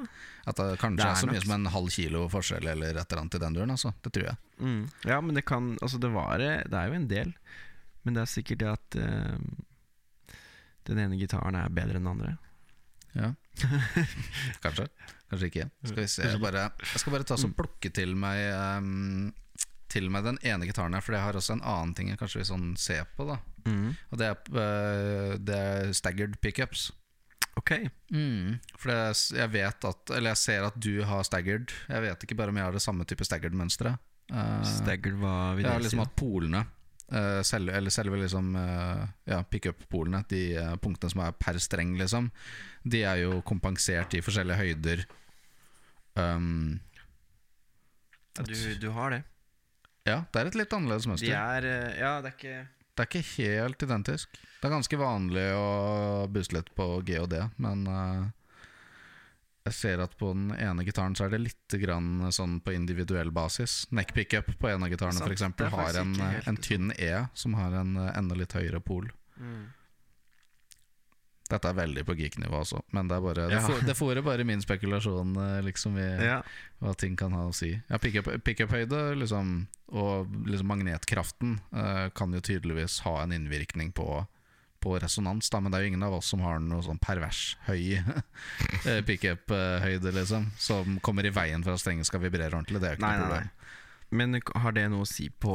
At 0.49 0.61
det 0.61 0.67
kanskje 0.81 1.01
Det 1.01 1.07
er, 1.07 1.15
er 1.17 1.23
så 1.23 1.31
mye 1.31 1.43
som 1.45 1.55
en 1.57 1.71
halv 1.73 1.89
kilo 1.93 2.27
forskjell 2.33 2.69
eller 2.75 2.97
et 3.01 3.07
eller 3.09 3.23
annet 3.23 3.39
i 3.39 3.43
den 3.47 3.57
duren. 3.57 3.73
Altså. 3.75 3.95
Det 4.05 4.13
tror 4.13 4.29
jeg. 4.29 4.37
Mm. 4.61 4.83
Ja, 5.09 5.21
men 5.25 5.35
det 5.41 5.45
kan 5.49 5.73
Altså, 5.83 5.99
det 5.99 6.13
var 6.15 6.39
Det 6.39 6.77
er 6.77 6.93
jo 6.93 6.99
en 7.01 7.09
del, 7.09 7.33
men 8.05 8.15
det 8.17 8.23
er 8.27 8.31
sikkert 8.37 8.61
det 8.63 8.71
at 8.77 9.01
den 10.89 11.01
ene 11.03 11.19
gitaren 11.21 11.57
er 11.59 11.69
bedre 11.69 11.97
enn 11.99 12.05
den 12.07 12.13
andre. 12.13 12.37
Ja. 13.17 13.33
kanskje. 14.65 14.89
Kanskje 15.29 15.51
ikke. 15.51 15.67
Skal 15.85 16.01
vi 16.03 16.07
se. 16.09 16.27
Jeg, 16.29 16.41
bare, 16.43 16.69
jeg 16.83 17.03
skal 17.03 17.15
bare 17.17 17.29
ta 17.29 17.37
og 17.37 17.55
plukke 17.59 17.91
til 17.95 18.15
meg 18.17 18.41
um, 18.81 19.33
Til 19.93 20.09
meg 20.13 20.25
den 20.27 20.39
ene 20.45 20.69
gitaren 20.69 20.97
her, 20.97 21.05
for 21.05 21.17
jeg 21.17 21.25
har 21.25 21.37
også 21.41 21.57
en 21.57 21.65
annen 21.65 21.95
ting 21.97 22.13
jeg 22.13 22.21
kanskje 22.21 22.43
vil 22.43 22.51
sånn 22.53 22.73
se 22.81 23.01
på. 23.17 23.29
da 23.29 23.41
Mm. 23.69 23.91
Og 24.15 24.17
det 24.17 24.25
er, 24.31 24.37
uh, 24.55 25.33
det 25.45 25.57
er 25.59 25.91
staggered 25.93 26.39
pickups. 26.41 26.87
Ok. 27.59 27.73
For 28.79 28.89
det, 28.93 29.01
jeg 29.35 29.51
vet 29.53 29.87
at 29.91 30.13
Eller 30.15 30.33
jeg 30.33 30.41
ser 30.41 30.67
at 30.69 30.77
du 30.79 31.03
har 31.05 31.27
staggered. 31.27 31.75
Jeg 31.91 32.05
vet 32.07 32.25
ikke 32.25 32.39
bare 32.39 32.55
om 32.55 32.61
jeg 32.61 32.69
har 32.69 32.77
det 32.79 32.85
samme 32.85 33.05
type 33.09 33.27
staggered-mønsteret. 33.29 33.99
Uh, 34.29 34.61
Staggered, 34.65 35.17
hva 35.21 35.35
vil 35.57 35.65
jeg 35.65 35.71
jeg 35.71 35.73
har 35.75 35.85
liksom 35.85 36.03
hatt 36.05 36.17
polene 36.21 36.61
eh, 36.61 36.73
selve, 37.43 37.73
Eller 37.73 37.91
selve 37.91 38.19
liksom 38.21 38.51
eh, 38.57 39.05
Ja, 39.33 39.43
pickup-polene, 39.45 40.25
de 40.29 40.43
eh, 40.61 40.75
punktene 40.77 41.11
som 41.15 41.23
er 41.25 41.33
per 41.41 41.59
streng, 41.63 41.95
liksom, 41.99 42.31
de 42.85 43.03
er 43.09 43.23
jo 43.25 43.41
kompensert 43.49 44.15
i 44.15 44.21
forskjellige 44.25 44.59
høyder. 44.61 45.05
Um, 46.19 46.81
du, 48.39 48.55
du 48.81 48.89
har 48.91 49.11
det. 49.15 49.23
ja, 50.07 50.25
det 50.33 50.41
er 50.41 50.49
et 50.51 50.57
litt 50.59 50.73
annerledes 50.75 51.21
De 51.23 51.31
er 51.31 51.67
eh, 51.67 51.99
Ja, 52.01 52.17
det 52.23 52.33
er 52.33 52.37
ikke 52.37 52.57
Det 52.67 53.05
er 53.05 53.09
ikke 53.09 53.29
helt 53.37 53.83
identisk. 53.87 54.41
Det 54.59 54.67
er 54.67 54.75
ganske 54.75 54.99
vanlig 54.99 55.47
å 55.55 56.27
booste 56.35 56.57
litt 56.57 56.73
på 56.75 56.89
G 57.07 57.21
og 57.23 57.29
D, 57.31 57.45
men 57.63 57.87
eh, 57.87 58.25
jeg 59.69 59.77
ser 59.79 60.03
at 60.05 60.17
på 60.19 60.33
den 60.35 60.51
ene 60.57 60.85
gitaren 60.89 61.15
så 61.19 61.27
er 61.29 61.35
det 61.37 61.41
litt 61.45 61.77
grann 61.81 62.29
sånn 62.35 62.59
på 62.65 62.75
individuell 62.75 63.31
basis. 63.35 63.85
Neck 63.95 64.13
pickup 64.17 64.51
på 64.59 64.69
en 64.73 64.83
av 64.85 64.91
gitarene 64.93 65.25
f.eks. 65.25 65.43
har 65.77 66.01
en, 66.03 66.15
en 66.49 66.57
tynn 66.65 66.93
E 66.99 67.27
som 67.35 67.55
har 67.61 67.73
en 67.83 67.97
eh, 67.97 68.13
enda 68.19 68.35
litt 68.39 68.53
høyere 68.59 68.81
pol. 68.85 69.11
mm. 69.41 69.67
Dette 71.49 71.65
er 71.71 71.77
veldig 71.79 72.03
på 72.05 72.13
geek-nivå 72.13 72.59
også, 72.61 72.83
men 72.93 73.09
det 73.09 73.15
er 73.17 73.23
bare 73.25 73.45
Det, 73.49 73.57
Ja. 73.57 73.77
det 73.89 73.95
fôrer 73.97 74.21
bare 74.23 74.45
min 74.45 74.61
spekulasjon 74.61 75.31
eh, 75.41 75.63
liksom 75.65 75.97
i 75.97 76.09
Ja. 76.27 76.43
hva 76.83 76.93
ting 76.95 77.17
kan 77.17 77.33
ha 77.33 77.47
å 77.49 77.55
si. 77.57 77.71
Ja, 77.89 77.97
Pickup- 77.97 78.43
Pickup-høyde 78.45 79.17
liksom, 79.17 79.67
og 79.97 80.29
liksom 80.45 80.67
magnetkraften 80.69 81.55
uh, 81.73 82.11
kan 82.11 82.33
jo 82.37 82.41
tydeligvis 82.45 83.01
ha 83.07 83.23
en 83.23 83.33
innvirkning 83.33 83.95
på, 83.97 84.27
på 84.81 84.95
resonans, 85.03 85.49
da, 85.51 85.59
men 85.61 85.73
det 85.73 85.79
er 85.79 85.85
jo 85.87 85.91
ingen 85.93 86.03
av 86.07 86.15
oss 86.21 86.27
som 86.31 86.41
har 86.47 86.61
noe 86.63 86.83
sånn 86.87 87.01
pervers 87.03 87.57
høy 87.67 87.99
eh, 88.89 89.01
pickup-høyde, 89.09 90.13
liksom, 90.15 90.51
som 90.59 90.99
kommer 91.05 91.27
i 91.27 91.33
veien 91.35 91.65
for 91.67 91.75
at 91.75 91.83
strengen 91.83 92.07
skal 92.07 92.23
vibrere 92.23 92.53
ordentlig. 92.55 92.81
Det 92.83 92.89
er 92.91 92.95
jo 92.97 93.01
ikke 93.01 93.09
Nei, 93.09 93.17
noe 93.19 93.29
nei, 93.29 93.29
problem. 93.29 93.49
nei. 93.49 93.55
Men 94.19 94.39
har 94.63 94.73
det 94.73 94.87
noe 94.89 95.05
å 95.05 95.09
si 95.11 95.27
på 95.29 95.55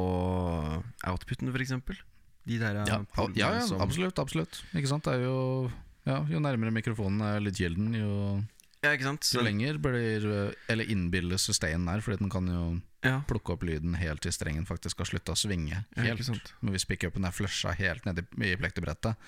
outputen, 1.10 1.50
f.eks.? 1.54 2.04
De 2.44 2.58
der 2.60 2.76
Ja, 2.84 3.00
ja, 3.16 3.28
ja 3.40 3.62
som- 3.66 3.80
absolutt. 3.82 4.20
absolutt 4.20 4.58
Ikke 4.76 4.90
sant? 4.92 5.06
Det 5.08 5.14
er 5.16 5.22
jo, 5.24 5.72
ja, 6.06 6.18
jo 6.28 6.40
nærmere 6.44 6.74
mikrofonen 6.76 7.22
er 7.24 7.40
litt 7.40 7.56
gilden, 7.56 7.94
jo, 7.96 8.44
Ja, 8.84 8.92
ikke 8.98 9.08
sant? 9.08 9.30
jo 9.34 9.40
lenger 9.42 9.78
blir 9.80 10.26
eh, 10.28 10.52
Eller 10.68 10.84
innbilles 10.92 11.42
sustainen 11.48 11.88
er, 11.88 12.02
fordi 12.04 12.20
den 12.20 12.30
kan 12.30 12.46
jo 12.52 12.82
ja, 13.04 13.18
plukke 13.28 13.56
opp 13.56 13.66
lyden 13.68 13.98
helt 14.00 14.24
til 14.26 14.34
strengen 14.36 14.66
faktisk 14.70 15.04
har 15.04 15.10
slutta 15.10 15.36
å 15.36 15.39
svinge. 15.39 15.84
ja, 15.96 16.04
Helt. 16.08 16.24
sant? 16.26 16.54
Men 16.62 16.76
hvis 16.76 16.86
pickupen 16.89 17.26
er 17.28 17.36
flusha 17.36 17.74
helt 17.78 18.06
ned 18.08 18.24
i, 18.24 18.54
plektebrettet, 18.60 19.20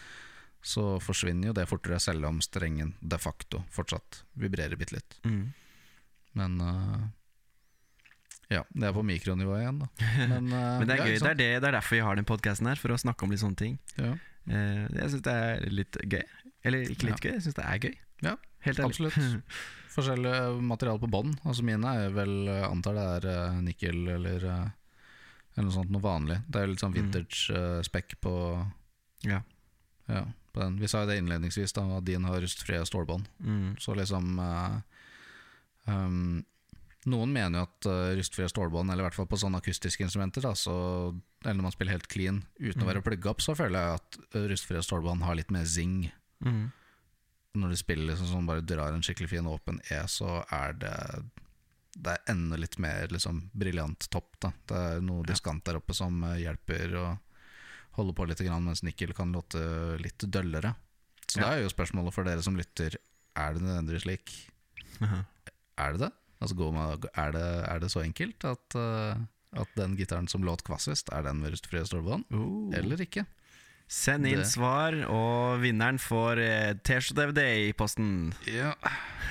så 0.66 0.96
forsvinner 1.04 1.52
jo 1.52 1.54
det 1.58 1.68
fortere, 1.70 2.00
selv 2.02 2.26
om 2.26 2.40
strengen 2.42 2.96
de 3.02 3.20
facto 3.22 3.62
fortsatt 3.74 4.24
vibrerer 4.34 4.80
bitte 4.80 4.98
litt. 4.98 5.20
Mm. 5.28 5.44
Men 6.40 6.56
uh, 6.62 7.04
Ja, 8.50 8.64
det 8.74 8.88
er 8.90 8.94
på 8.94 9.04
mikronivå 9.06 9.60
igjen, 9.60 9.84
da. 9.84 9.90
Men, 10.32 10.50
uh, 10.50 10.80
Men 10.82 10.88
det 10.90 10.96
er 10.98 11.04
gøy. 11.06 11.20
Det 11.20 11.30
er, 11.30 11.38
det, 11.38 11.52
det 11.62 11.70
er 11.70 11.78
derfor 11.78 12.00
vi 12.00 12.06
har 12.08 12.18
den 12.18 12.28
podkasten 12.30 12.70
her, 12.70 12.82
for 12.82 12.94
å 12.94 12.98
snakke 13.02 13.26
om 13.26 13.34
litt 13.34 13.44
sånne 13.46 13.62
ting. 13.62 13.78
Ja, 14.00 14.16
Uh, 14.46 14.86
jeg 14.94 15.10
syns 15.10 15.24
det 15.26 15.32
er 15.34 15.64
litt 15.74 15.98
gøy. 16.06 16.22
Eller 16.70 16.84
ikke 16.94 17.08
litt 17.08 17.24
gøy, 17.24 17.32
jeg 17.34 17.42
syns 17.48 17.56
det 17.58 17.64
er 17.66 17.80
gøy. 17.82 17.96
Ja, 18.22 18.36
Helt 18.66 18.78
ærlig. 18.78 18.92
absolutt. 19.10 19.18
Forskjellige 19.96 20.62
materiale 20.62 21.00
på 21.00 21.08
bånn. 21.12 21.36
Altså 21.48 21.64
mine 21.64 21.92
er 22.04 22.10
vel 22.16 22.34
jeg 22.50 22.64
antar 22.68 22.98
det 22.98 23.06
er 23.16 23.28
eh, 23.32 23.60
nikkel 23.64 24.02
eller, 24.18 24.44
eh, 24.44 24.72
eller 25.56 25.70
noe 25.70 25.76
sånt 25.78 25.94
noe 25.94 26.04
vanlig. 26.04 26.42
Det 26.52 26.60
er 26.60 26.66
jo 26.68 26.72
litt 26.74 26.84
sånn 26.84 26.92
Mm. 26.96 26.98
vintage 27.02 27.56
eh, 27.56 27.82
spekk 27.88 28.18
på, 28.22 28.34
ja. 29.24 29.40
ja, 30.12 30.26
på 30.52 30.60
den. 30.66 30.80
Vi 30.82 30.88
sa 30.92 31.04
jo 31.06 31.08
det 31.14 31.18
innledningsvis, 31.22 31.72
da, 31.78 31.86
at 31.98 32.06
din 32.06 32.28
har 32.28 32.42
rustfrie 32.44 32.84
stålbånd. 32.86 33.26
Mm. 33.40 33.78
Så 33.80 33.96
liksom 33.96 34.36
uh, 34.40 34.76
um, 35.88 36.44
Noen 37.06 37.30
mener 37.32 37.60
jo 37.62 37.66
at 37.68 37.86
uh, 37.86 38.16
rustfrie 38.18 38.50
stålbånd, 38.50 38.90
eller 38.90 39.04
i 39.04 39.06
hvert 39.06 39.14
fall 39.20 39.28
på 39.30 39.38
sånne 39.38 39.60
akustiske 39.62 40.02
instrumenter, 40.02 40.42
da, 40.42 40.56
så, 40.58 40.74
eller 41.46 41.60
når 41.60 41.68
man 41.68 41.74
spiller 41.76 41.94
helt 41.94 42.08
clean 42.10 42.40
uten 42.58 42.82
å 42.82 42.86
Mm. 42.86 42.90
være 42.90 43.04
plugga 43.06 43.30
opp, 43.30 43.44
så 43.46 43.54
føler 43.56 43.78
jeg 43.78 44.00
at 44.00 44.18
uh, 44.36 44.48
rustfrie 44.50 44.82
stålbånd 44.82 45.22
har 45.24 45.36
litt 45.38 45.52
mer 45.54 45.66
zing. 45.70 46.10
Mm. 46.44 46.72
Når 47.56 47.70
du 47.72 47.76
spiller 47.80 48.10
liksom 48.12 48.28
sånn 48.28 48.46
bare 48.50 48.62
drar 48.62 48.94
en 48.94 49.02
skikkelig 49.06 49.30
fin 49.32 49.48
åpen 49.48 49.80
E, 49.92 50.02
så 50.12 50.44
er 50.52 50.74
det 50.74 50.96
Det 51.98 52.12
er 52.12 52.32
enda 52.34 52.58
litt 52.60 52.78
mer 52.78 53.08
liksom 53.08 53.50
briljant 53.56 54.10
topp. 54.12 54.36
da 54.42 54.52
Det 54.68 54.76
er 54.76 55.02
noe 55.02 55.24
Ja. 55.24 55.30
diskant 55.34 55.64
der 55.64 55.78
oppe 55.80 55.94
som 55.96 56.24
uh, 56.24 56.36
hjelper 56.36 56.92
å 57.00 57.20
holde 57.96 58.14
på 58.14 58.28
litt, 58.28 58.40
grann, 58.44 58.66
mens 58.66 58.84
nikkel 58.84 59.14
kan 59.16 59.32
låte 59.32 59.98
litt 60.04 60.18
døllere. 60.20 60.76
Så 61.28 61.40
Ja. 61.40 61.50
det 61.50 61.54
er 61.54 61.62
jo 61.64 61.70
spørsmålet 61.72 62.14
for 62.14 62.24
dere 62.28 62.44
som 62.44 62.58
lytter, 62.58 62.98
er 63.38 63.54
det 63.54 63.62
nødvendigvis 63.64 64.04
slik? 64.04 64.34
Er 65.78 65.94
det 65.96 66.00
det? 66.02 66.12
Altså, 66.42 66.56
man, 66.72 67.00
er, 67.16 67.32
det 67.32 67.46
er 67.70 67.80
det 67.80 67.90
så 67.92 68.04
enkelt 68.04 68.44
at, 68.44 68.76
uh, 68.76 69.16
at 69.56 69.72
den 69.80 69.96
gitaren 69.96 70.28
som 70.28 70.44
låt 70.44 70.64
kvassest, 70.68 71.10
er 71.16 71.24
den 71.24 71.40
med 71.42 71.52
rustfrie 71.56 71.86
stålbånd? 71.88 72.26
uh. 72.34 72.76
Eller 72.78 72.98
ikke? 73.08 73.26
Send 73.88 74.26
inn 74.26 74.42
Det- 74.42 74.50
svar, 74.50 74.96
og 75.14 75.62
vinneren 75.62 76.00
får 76.02 76.40
eh, 76.42 76.74
T-skjorte-DVD 76.82 77.70
i 77.70 77.74
posten. 77.78 78.34
Ja 78.50 78.74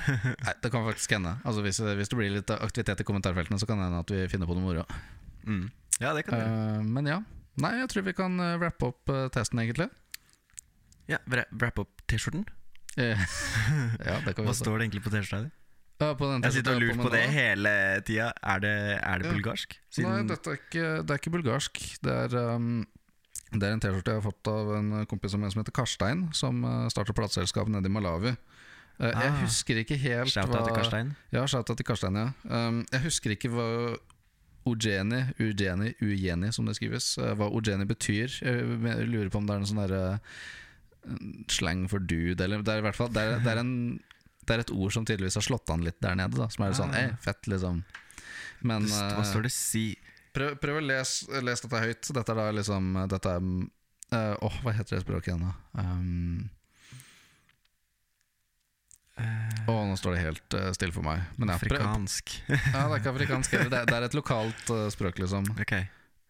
Nei, 0.05 0.53
det 0.61 0.69
kan 0.71 0.85
faktisk 0.85 1.11
hende. 1.17 1.33
Altså, 1.43 1.63
hvis, 1.65 1.79
hvis 1.81 2.11
det 2.11 2.17
blir 2.19 2.29
litt 2.37 2.51
aktivitet 2.53 3.01
i 3.01 3.07
kommentarfeltene, 3.07 3.57
så 3.59 3.65
kan 3.67 3.79
det 3.81 3.87
hende 3.89 4.03
at 4.05 4.11
vi 4.13 4.27
finner 4.29 4.47
på 4.47 4.55
noe 4.55 4.63
moro. 4.63 4.85
Mm. 5.43 5.71
Ja, 5.99 6.13
det 6.13 6.27
kan 6.27 6.39
det 6.39 6.45
Uh, 6.45 6.83
men 6.85 7.09
ja. 7.09 7.19
Nei, 7.57 7.71
jeg 7.79 7.89
tror 7.89 8.05
vi 8.05 8.13
kan 8.13 8.35
wrappe 8.61 8.91
opp 8.91 9.11
testen, 9.33 9.59
egentlig. 9.63 9.89
Ja, 11.09 11.19
Wrappe 11.29 11.53
Wrap 11.61 11.79
opp 11.83 12.01
T-skjorten. 12.09 12.45
Eh, 12.97 13.19
ja, 14.07 14.19
det 14.25 14.33
kan 14.35 14.45
vi 14.45 14.49
Hva 14.49 14.55
står 14.57 14.79
det 14.79 14.87
egentlig 14.87 15.03
på 15.05 15.13
T-skjorta 15.13 15.45
di? 15.45 15.51
Ja, 16.01 16.09
på 16.19 16.27
den 16.27 16.43
Jeg 16.43 16.57
sitter 16.57 16.75
og 16.75 16.81
T-skjorta 16.81 16.97
på 17.01 17.07
på 17.07 17.13
det 17.13 17.23
hele 17.35 17.73
tida. 18.07 18.29
Er 18.43 18.63
det, 18.63 18.75
er 18.99 19.21
det 19.23 19.31
bulgarsk? 19.31 19.75
Nei, 19.77 19.87
Siden 19.97 20.31
dette 20.31 20.53
er 20.53 20.59
ikke, 20.61 20.85
det 21.03 21.15
er 21.15 21.21
ikke 21.21 21.33
bulgarsk. 21.35 21.81
Det 22.03 22.15
er, 22.25 22.37
um, 22.55 22.71
det 23.51 23.63
er 23.63 23.73
en 23.75 23.79
T-skjorte 23.83 24.11
jeg 24.11 24.21
har 24.21 24.25
fått 24.25 24.47
av 24.51 24.71
en 24.77 25.05
kompis 25.05 25.33
av 25.35 25.39
meg 25.43 25.51
som 25.53 25.61
heter 25.61 25.75
Karstein, 25.75 26.25
som 26.33 26.63
uh, 26.65 26.87
starter 26.89 27.13
plateselskap 27.15 27.69
nede 27.71 27.85
i 27.85 27.93
Malawi. 27.93 28.33
Uh, 28.99 29.11
Jeg 29.11 29.29
Ah. 29.31 29.37
husker 29.43 29.75
ikke 29.83 29.97
helt 29.99 30.31
Shout-out 30.31 30.65
til 30.69 30.75
Karstein. 30.75 31.15
Ja, 31.31 31.45
shout-out 31.45 31.77
til 31.77 31.85
Karstein, 31.85 32.15
ja. 32.15 32.29
Um, 32.49 32.85
jeg 32.91 33.01
husker 33.05 33.29
ikke 33.35 33.49
hva 33.53 33.67
Ugeni, 34.65 35.19
Ugeni, 35.39 35.91
Ugeni 36.01 36.51
som 36.51 36.65
det 36.65 36.75
skrives, 36.79 37.17
uh, 37.21 37.35
hva 37.37 37.51
Ugeni 37.53 37.85
betyr. 37.85 38.39
Jeg 38.41 38.65
jeg 38.81 39.07
lurer 39.11 39.29
på 39.29 39.37
om 39.37 39.45
det 39.45 39.53
er 39.55 39.59
noe 39.61 39.69
sånn 39.69 39.83
derre 39.83 40.19
slang 41.53 41.85
for 41.91 41.99
dude, 42.01 42.41
eller 42.43 42.63
det 42.65 42.73
er 42.73 42.81
i 42.81 42.85
hvert 42.87 42.97
fall 42.97 43.11
Det 43.13 43.21
er, 43.21 43.35
det 43.45 43.51
er, 43.51 43.59
en, 43.61 43.99
det 44.47 44.55
er 44.55 44.63
et 44.63 44.71
ord 44.73 44.91
som 44.95 45.05
tydeligvis 45.05 45.37
har 45.37 45.45
slått 45.45 45.69
an 45.69 45.83
litt 45.85 45.99
der 46.01 46.15
nede, 46.17 46.33
da, 46.39 46.47
som 46.49 46.65
er 46.65 46.73
sånn 46.77 46.95
Ah. 46.95 47.03
Ei, 47.03 47.11
fett, 47.21 47.45
liksom. 47.51 47.83
Men 48.65 48.87
Det 48.89 48.91
Hva 49.13 49.25
står 49.27 49.43
det 49.45 49.51
si? 49.53 49.85
Prøv, 50.35 50.57
prøv 50.61 50.81
å 50.81 50.83
lese 50.85 51.41
les 51.45 51.63
dette 51.65 51.81
høyt. 51.87 52.11
Dette 52.19 52.35
er 52.35 52.41
da 52.41 52.49
liksom 52.59 52.91
Dette 53.11 53.37
er 53.37 53.47
uh, 53.47 54.45
Åh, 54.45 54.59
hva 54.65 54.75
heter 54.75 54.97
det 54.97 55.05
språket 55.05 55.33
igjen, 55.33 55.47
da? 55.47 55.81
Um, 55.81 56.45
Eh, 59.15 59.69
oh, 59.71 59.85
nå 59.87 59.95
står 59.95 60.17
det 60.17 60.23
helt 60.25 60.55
uh, 60.57 60.71
stille 60.75 60.91
for 60.95 61.05
meg. 61.05 61.21
Men 61.39 61.51
ja, 61.51 61.55
afrikansk. 61.55 62.33
ja, 62.49 62.57
det 62.57 62.81
er 62.83 62.97
ikke 62.99 63.13
afrikansk 63.13 63.55
heller. 63.55 63.71
Det, 63.71 63.83
det 63.87 63.95
er 63.95 64.07
et 64.09 64.17
lokalt 64.17 64.71
uh, 64.75 64.87
språk, 64.91 65.21
liksom. 65.23 65.47
ok. 65.55 65.73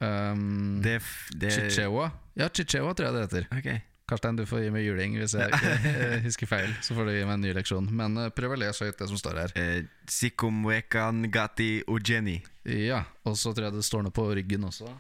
Um, 0.06 0.82
Det, 0.84 1.00
det 1.34 1.54
Chichewa? 1.56 2.12
Ja, 2.38 2.50
Chichewa 2.54 2.94
tror 2.94 3.10
jeg 3.10 3.16
det 3.16 3.26
heter. 3.26 3.48
Ok. 3.58 3.70
Karstein, 4.06 4.36
du 4.38 4.46
får 4.46 4.60
gi 4.62 4.70
meg 4.70 4.84
juling 4.86 5.16
hvis 5.18 5.34
jeg 5.34 5.50
eh, 5.50 6.20
husker 6.22 6.50
feil. 6.50 6.70
Så 6.86 6.94
får 6.94 7.08
du 7.10 7.14
gi 7.16 7.24
meg 7.26 7.40
en 7.40 7.42
ny 7.48 7.54
leksjon. 7.58 7.88
Men 7.90 8.20
uh, 8.22 8.28
prøv 8.30 8.54
å 8.54 8.60
lese 8.62 8.86
høyt 8.86 9.00
det 9.02 9.08
som 9.10 9.18
står 9.18 9.40
her. 9.42 9.56
Eh, 9.58 9.88
Sikumwekan 10.14 11.26
gati 11.34 11.80
ujeni. 11.90 12.38
Ja, 12.70 13.02
Og 13.26 13.34
så 13.42 13.54
tror 13.54 13.70
jeg 13.70 13.80
det 13.80 13.86
står 13.88 14.06
noe 14.06 14.14
på 14.14 14.28
ryggen 14.38 14.68
også. 14.70 14.92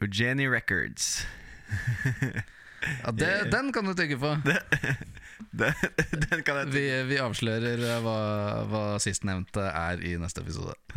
Ujeni 0.00 0.46
Records. 0.50 1.26
Ja, 2.80 3.10
det, 3.12 3.50
Den 3.52 3.66
kan 3.76 3.84
du 3.84 3.92
tygge 3.92 4.16
på! 4.16 4.30
Den, 5.52 6.42
kan 6.46 6.56
jeg 6.62 6.70
Vi, 6.72 6.84
vi 7.10 7.18
avslører 7.20 7.82
hva, 8.00 8.14
hva 8.70 8.84
sistnevnte 9.04 9.66
er 9.68 10.00
i 10.00 10.14
neste 10.16 10.40
episode. 10.40 10.72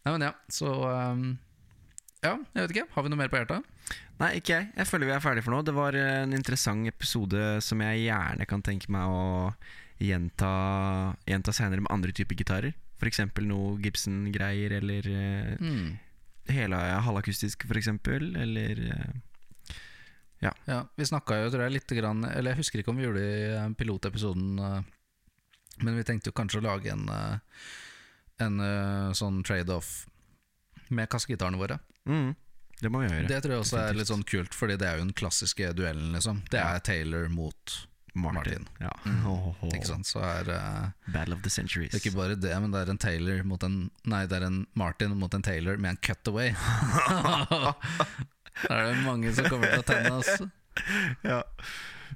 Nei, 0.00 0.08
men 0.08 0.24
ja, 0.24 0.32
så 0.48 0.72
um, 0.72 1.34
Ja, 2.20 2.34
jeg 2.52 2.62
vet 2.66 2.72
ikke. 2.74 2.88
Har 2.94 3.04
vi 3.06 3.10
noe 3.12 3.18
mer 3.20 3.30
på 3.32 3.38
hjertet? 3.40 3.64
Nei, 4.20 4.34
ikke 4.36 4.52
jeg. 4.58 4.66
Jeg 4.76 4.88
føler 4.90 5.08
vi 5.08 5.14
er 5.16 5.22
ferdige 5.24 5.44
for 5.46 5.54
nå. 5.56 5.62
Det 5.64 5.72
var 5.76 5.96
en 5.96 6.34
interessant 6.36 6.88
episode 6.90 7.44
som 7.64 7.80
jeg 7.80 8.02
gjerne 8.04 8.46
kan 8.50 8.60
tenke 8.66 8.90
meg 8.92 9.08
å 9.08 9.22
gjenta, 10.00 10.50
gjenta 11.28 11.54
senere 11.56 11.80
med 11.84 11.92
andre 11.94 12.12
typer 12.16 12.36
gitarer. 12.36 12.76
F.eks. 13.00 13.22
noe 13.48 13.78
Gibson-greier, 13.80 14.74
eller 14.82 15.08
eh, 15.08 15.56
Mm. 15.60 15.96
hele 16.52 16.76
halvakustisk, 17.06 17.64
f.eks. 17.64 17.88
Eller 18.36 18.84
ja. 20.40 20.52
Ja, 20.68 20.82
Vi 20.96 21.04
snakka 21.08 21.40
jo, 21.42 21.50
tror 21.52 21.66
jeg, 21.66 21.74
litt 21.74 21.92
grann 21.98 22.24
Eller 22.24 22.54
jeg 22.54 22.62
husker 22.62 22.80
ikke 22.80 22.92
om 22.94 22.96
vi 23.00 23.04
gjorde 23.04 23.20
det 23.24 23.32
i 23.40 23.48
eh, 23.56 23.72
pilotepisoden, 23.76 24.58
eh, 24.58 24.82
men 25.84 25.96
vi 25.96 26.04
tenkte 26.04 26.28
jo 26.28 26.36
kanskje 26.36 26.60
å 26.60 26.66
lage 26.68 26.92
en, 26.92 27.08
eh, 27.08 27.64
en 28.44 28.60
eh, 28.60 29.12
sånn 29.16 29.40
trade-off 29.44 30.06
med 30.90 31.08
kassegitarene 31.12 31.56
våre. 31.60 31.76
Mm, 32.10 32.30
Det 32.80 32.90
må 32.92 33.02
vi 33.04 33.10
gjøre. 33.10 33.28
Det 33.28 33.38
tror 33.44 33.54
jeg 33.56 33.64
også 33.66 33.78
er 33.84 33.98
litt 33.98 34.10
sånn 34.10 34.26
kult, 34.28 34.56
fordi 34.56 34.76
det 34.80 34.88
er 34.88 34.98
jo 34.98 35.06
den 35.06 35.14
klassiske 35.16 35.70
duellen, 35.76 36.10
liksom. 36.16 36.42
Det 36.52 36.60
er 36.62 36.82
Taylor 36.84 37.28
mot 37.32 37.78
Martin. 38.14 38.34
Martin. 38.34 38.68
Ja. 38.82 38.92
Mm. 39.06 39.20
Oh, 39.30 39.50
ho. 39.60 39.68
Ikke 39.70 39.86
sant? 39.92 40.08
Så 40.08 40.22
er 40.24 40.48
uh, 40.50 40.88
Battle 41.14 41.36
of 41.36 41.44
the 41.44 41.52
Centuries. 41.52 41.92
det 41.92 42.00
er 42.00 42.04
ikke 42.04 42.16
bare 42.16 42.38
det, 42.40 42.54
men 42.64 42.72
det 42.74 42.82
er 42.82 42.90
en 42.90 42.98
Taylor 43.00 43.44
mot 43.46 43.62
en 43.66 43.78
Nei, 44.10 44.24
det 44.26 44.40
er 44.40 44.48
en 44.48 44.64
Martin 44.74 45.14
mot 45.20 45.34
en 45.36 45.44
Taylor 45.46 45.78
med 45.78 45.94
en 45.94 46.02
cutaway. 46.02 46.50
Da 48.60 48.76
er 48.76 48.90
det 48.90 49.04
mange 49.06 49.30
som 49.32 49.46
kommer 49.48 49.70
til 49.72 49.80
å 49.80 49.86
tenne 49.88 50.10
oss. 50.18 50.32
ja. 51.24 51.38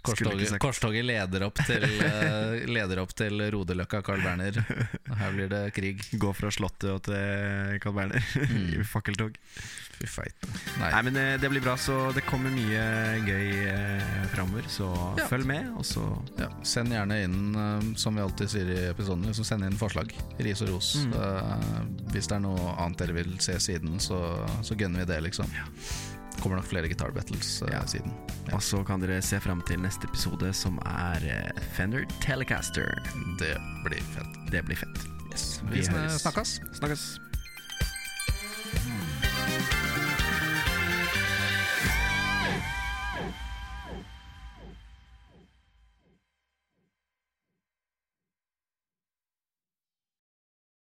Korstoget, 0.02 0.59
korstoget 0.61 1.04
leder 1.07 1.44
opp 1.46 1.61
til, 1.66 1.85
eh, 2.09 2.64
leder 2.68 2.98
opp 3.04 3.12
til 3.16 3.38
Rodeløkka 3.54 4.02
Carl 4.04 4.20
Berner. 4.24 4.59
Her 5.20 5.33
blir 5.37 5.48
det 5.52 5.62
krig. 5.76 6.02
Gå 6.18 6.33
fra 6.35 6.50
Slottet 6.52 6.90
og 6.90 7.02
til 7.07 7.78
Carl 7.85 7.94
Berner 8.00 8.24
Mm. 8.54 8.80
i 8.80 8.85
fakkeltog. 8.87 9.37
Fy 9.94 10.07
feit. 10.11 10.46
Nei. 10.80 10.88
Nei, 10.90 11.02
men 11.07 11.16
eh, 11.20 11.35
det 11.40 11.48
blir 11.52 11.62
bra, 11.62 11.76
så 11.78 12.11
det 12.16 12.24
kommer 12.26 12.50
mye 12.52 12.83
gøy 13.24 13.52
eh, 13.70 14.24
framover. 14.35 14.66
Så 14.68 14.88
Ja. 15.20 15.28
følg 15.30 15.46
med, 15.48 15.70
og 15.78 15.85
så 15.87 16.02
Ja, 16.40 16.48
send 16.66 16.90
gjerne 16.92 17.20
inn, 17.24 17.38
eh, 17.54 17.92
som 18.00 18.16
vi 18.18 18.24
alltid 18.24 18.50
sier 18.50 18.72
i 18.74 18.80
episoden, 18.90 19.30
så 19.35 19.46
send 19.46 19.64
inn 19.68 19.78
forslag. 19.80 20.11
Ris 20.42 20.61
og 20.66 20.74
ros. 20.74 20.94
Mm. 21.07 21.14
Hvis 22.11 22.28
det 22.30 22.37
er 22.40 22.44
noe 22.44 22.74
annet 22.83 22.98
dere 23.04 23.16
vil 23.22 23.37
se 23.42 23.57
siden, 23.62 23.96
så, 24.02 24.18
så 24.66 24.74
gunner 24.78 25.04
vi 25.04 25.12
det, 25.12 25.20
liksom 25.30 25.50
kommer 26.44 26.61
nok 26.61 26.68
flere 26.68 26.90
Guitar 26.92 27.12
Battles 27.16 27.57
uh, 27.64 27.68
ja. 27.72 27.80
siden. 27.88 28.12
Ja. 28.46 28.59
Og 28.59 28.62
så 28.62 28.83
kan 28.85 29.00
dere 29.00 29.22
se 29.24 29.40
fram 29.40 29.64
til 29.68 29.80
neste 29.80 30.09
episode, 30.11 30.52
som 30.57 30.76
er 30.85 31.24
eh, 31.24 31.62
Fender 31.76 32.04
Telecaster. 32.20 32.92
Det 33.40 33.54
blir 33.87 34.04
fett. 34.12 34.40
Det 34.52 34.64
blir 34.68 34.76
fett. 34.85 35.07
Yes. 35.33 35.62
Vi, 35.70 35.80
Vi 35.80 35.87
snakkes. 36.20 36.61
snakkes. 36.76 37.09
Hmm. 38.85 39.73